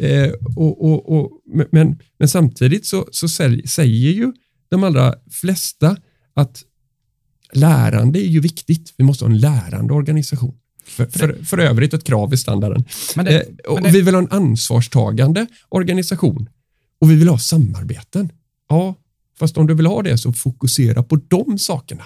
Eh, 0.00 0.30
och, 0.56 0.84
och, 0.84 1.18
och, 1.18 1.30
men, 1.70 1.98
men 2.18 2.28
samtidigt 2.28 2.86
så, 2.86 3.08
så 3.10 3.28
säger 3.28 4.12
ju 4.12 4.32
de 4.68 4.84
allra 4.84 5.14
flesta 5.30 5.96
att 6.34 6.62
lärande 7.52 8.18
är 8.18 8.28
ju 8.28 8.40
viktigt. 8.40 8.94
Vi 8.96 9.04
måste 9.04 9.24
ha 9.24 9.30
en 9.30 9.38
lärande 9.38 9.94
organisation. 9.94 10.54
För, 10.84 11.06
för, 11.06 11.44
för 11.44 11.58
övrigt 11.58 11.94
ett 11.94 12.04
krav 12.04 12.34
i 12.34 12.36
standarden. 12.36 12.84
Men 13.16 13.24
det, 13.24 13.34
Eh, 13.34 13.72
och 13.72 13.74
men 13.74 13.82
det, 13.82 13.90
Vi 13.90 14.02
vill 14.02 14.14
ha 14.14 14.22
en 14.22 14.30
ansvarstagande 14.30 15.46
organisation 15.68 16.48
och 17.04 17.10
vi 17.10 17.14
vill 17.14 17.28
ha 17.28 17.38
samarbeten. 17.38 18.32
Ja, 18.68 18.94
fast 19.38 19.56
om 19.56 19.66
du 19.66 19.74
vill 19.74 19.86
ha 19.86 20.02
det 20.02 20.18
så 20.18 20.32
fokusera 20.32 21.02
på 21.02 21.16
de 21.16 21.58
sakerna. 21.58 22.04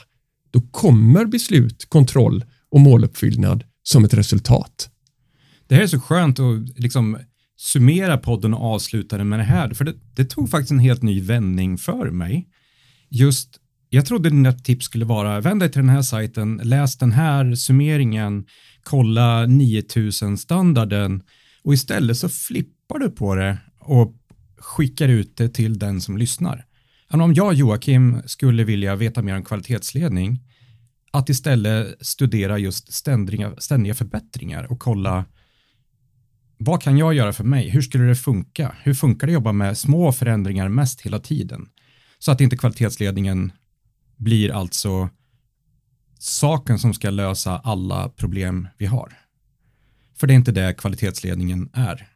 Då 0.50 0.60
kommer 0.60 1.24
beslut, 1.24 1.86
kontroll 1.88 2.44
och 2.70 2.80
måluppfyllnad 2.80 3.64
som 3.82 4.04
ett 4.04 4.14
resultat. 4.14 4.90
det 5.66 5.74
här 5.74 5.82
är 5.82 5.86
så 5.86 6.00
skönt 6.00 6.38
att 6.38 6.78
liksom 6.78 7.18
summera 7.56 8.18
podden 8.18 8.54
och 8.54 8.74
avsluta 8.74 9.18
den 9.18 9.28
med 9.28 9.38
det 9.38 9.44
här. 9.44 9.74
För 9.74 9.84
det, 9.84 9.94
det 10.14 10.24
tog 10.24 10.50
faktiskt 10.50 10.70
en 10.70 10.78
helt 10.78 11.02
ny 11.02 11.20
vändning 11.20 11.78
för 11.78 12.10
mig. 12.10 12.48
Just, 13.08 13.60
jag 13.88 14.06
trodde 14.06 14.30
dina 14.30 14.52
tips 14.52 14.84
skulle 14.84 15.04
vara, 15.04 15.40
vänd 15.40 15.60
dig 15.60 15.72
till 15.72 15.80
den 15.80 15.88
här 15.88 16.02
sajten, 16.02 16.60
läs 16.64 16.98
den 16.98 17.12
här 17.12 17.54
summeringen, 17.54 18.44
kolla 18.82 19.46
9000-standarden 19.46 21.22
och 21.64 21.74
istället 21.74 22.16
så 22.16 22.28
flippar 22.28 22.98
du 22.98 23.10
på 23.10 23.34
det 23.34 23.58
och 23.80 24.17
skickar 24.60 25.08
ut 25.08 25.36
det 25.36 25.48
till 25.48 25.78
den 25.78 26.00
som 26.00 26.16
lyssnar. 26.16 26.64
Om 27.10 27.34
jag, 27.34 27.54
Joakim, 27.54 28.22
skulle 28.26 28.64
vilja 28.64 28.96
veta 28.96 29.22
mer 29.22 29.36
om 29.36 29.44
kvalitetsledning, 29.44 30.44
att 31.10 31.28
istället 31.28 32.06
studera 32.06 32.58
just 32.58 32.92
ständiga, 32.92 33.54
ständiga 33.58 33.94
förbättringar 33.94 34.72
och 34.72 34.78
kolla 34.78 35.24
vad 36.58 36.82
kan 36.82 36.98
jag 36.98 37.14
göra 37.14 37.32
för 37.32 37.44
mig? 37.44 37.68
Hur 37.68 37.82
skulle 37.82 38.04
det 38.04 38.16
funka? 38.16 38.74
Hur 38.82 38.94
funkar 38.94 39.26
det 39.26 39.30
att 39.30 39.34
jobba 39.34 39.52
med 39.52 39.78
små 39.78 40.12
förändringar 40.12 40.68
mest 40.68 41.00
hela 41.00 41.18
tiden? 41.18 41.68
Så 42.18 42.32
att 42.32 42.40
inte 42.40 42.56
kvalitetsledningen 42.56 43.52
blir 44.16 44.52
alltså 44.52 45.08
saken 46.18 46.78
som 46.78 46.94
ska 46.94 47.10
lösa 47.10 47.58
alla 47.58 48.08
problem 48.08 48.68
vi 48.78 48.86
har. 48.86 49.18
För 50.16 50.26
det 50.26 50.32
är 50.32 50.36
inte 50.36 50.52
det 50.52 50.74
kvalitetsledningen 50.74 51.70
är, 51.72 52.08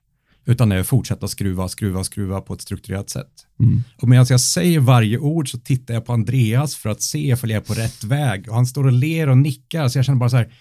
utan 0.45 0.69
det 0.69 0.77
är 0.77 0.81
att 0.81 0.87
fortsätta 0.87 1.29
skruva, 1.29 1.69
skruva, 1.69 2.05
skruva 2.05 2.41
på 2.41 2.55
ett 2.55 2.61
strukturerat 2.61 3.11
sätt. 3.11 3.47
Mm. 3.61 3.83
Och 4.03 4.09
medan 4.09 4.27
jag 4.29 4.41
säger 4.41 4.81
varje 4.81 5.19
ord 5.19 5.51
så 5.51 5.59
tittar 5.59 5.95
jag 5.95 6.07
på 6.07 6.13
Andreas 6.13 6.77
för 6.77 6.91
att 6.91 7.03
se 7.03 7.31
ifall 7.31 7.51
jag 7.51 7.63
är 7.63 7.67
på 7.67 7.75
rätt 7.75 8.05
väg 8.05 8.49
och 8.49 8.55
han 8.55 8.67
står 8.67 8.85
och 8.85 8.93
ler 8.93 9.29
och 9.29 9.39
nickar 9.39 9.89
så 9.89 9.99
jag 9.99 10.05
känner 10.05 10.19
bara 10.19 10.31
så 10.31 10.37
här, 10.37 10.55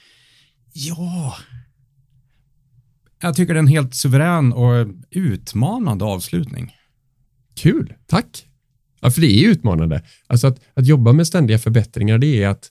ja. 0.73 1.35
Jag 3.21 3.35
tycker 3.35 3.53
det 3.53 3.57
är 3.57 3.59
en 3.59 3.67
helt 3.67 3.95
suverän 3.95 4.53
och 4.53 4.87
utmanande 5.09 6.05
avslutning. 6.05 6.75
Kul, 7.55 7.93
tack. 8.07 8.47
Ja, 9.01 9.11
för 9.11 9.21
det 9.21 9.27
är 9.27 9.49
utmanande. 9.49 10.03
Alltså 10.27 10.47
att, 10.47 10.59
att 10.73 10.87
jobba 10.87 11.13
med 11.13 11.27
ständiga 11.27 11.59
förbättringar, 11.59 12.17
det 12.17 12.43
är 12.43 12.47
att 12.47 12.69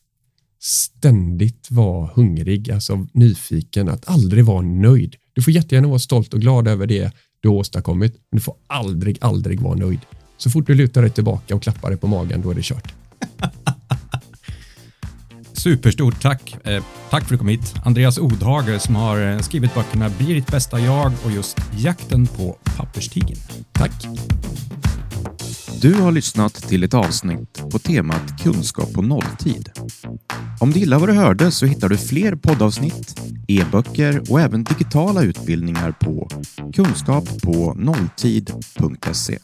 ständigt 0.60 1.70
vara 1.70 2.10
hungrig, 2.14 2.70
alltså 2.70 3.06
nyfiken, 3.12 3.88
att 3.88 4.08
aldrig 4.08 4.44
vara 4.44 4.62
nöjd. 4.62 5.16
Du 5.40 5.44
får 5.44 5.52
jättegärna 5.52 5.88
vara 5.88 5.98
stolt 5.98 6.34
och 6.34 6.40
glad 6.40 6.68
över 6.68 6.86
det 6.86 7.12
du 7.40 7.48
har 7.48 7.56
åstadkommit, 7.56 8.12
men 8.12 8.36
du 8.36 8.40
får 8.40 8.54
aldrig, 8.66 9.18
aldrig 9.20 9.60
vara 9.60 9.74
nöjd. 9.74 10.00
Så 10.36 10.50
fort 10.50 10.66
du 10.66 10.74
lutar 10.74 11.02
dig 11.02 11.10
tillbaka 11.10 11.54
och 11.54 11.62
klappar 11.62 11.90
dig 11.90 11.98
på 11.98 12.06
magen, 12.06 12.42
då 12.42 12.50
är 12.50 12.54
det 12.54 12.62
kört. 12.62 12.94
Superstort 15.52 16.22
tack. 16.22 16.56
Eh, 16.64 16.84
tack 17.10 17.10
för 17.10 17.24
att 17.24 17.28
du 17.28 17.38
kom 17.38 17.48
hit. 17.48 17.74
Andreas 17.84 18.18
Odhage 18.18 18.80
som 18.80 18.96
har 18.96 19.20
eh, 19.20 19.38
skrivit 19.38 19.74
böckerna 19.74 20.10
Bli 20.18 20.34
ditt 20.34 20.46
bästa 20.46 20.80
jag 20.80 21.12
och 21.24 21.30
just 21.30 21.58
Jakten 21.78 22.26
på 22.26 22.56
papperstigen. 22.76 23.36
Tack. 23.72 23.92
Du 25.80 25.94
har 25.94 26.12
lyssnat 26.12 26.54
till 26.54 26.84
ett 26.84 26.94
avsnitt 26.94 27.62
på 27.72 27.78
temat 27.78 28.42
Kunskap 28.42 28.92
på 28.92 29.02
nolltid. 29.02 29.70
Om 30.60 30.70
du 30.70 30.78
gillar 30.78 30.98
vad 30.98 31.08
du 31.08 31.12
hörde 31.12 31.50
så 31.50 31.66
hittar 31.66 31.88
du 31.88 31.96
fler 31.96 32.36
poddavsnitt, 32.36 33.20
e-böcker 33.48 34.22
och 34.30 34.40
även 34.40 34.64
digitala 34.64 35.22
utbildningar 35.22 35.92
på 35.92 36.28
kunskappånolltid.se. 36.74 39.38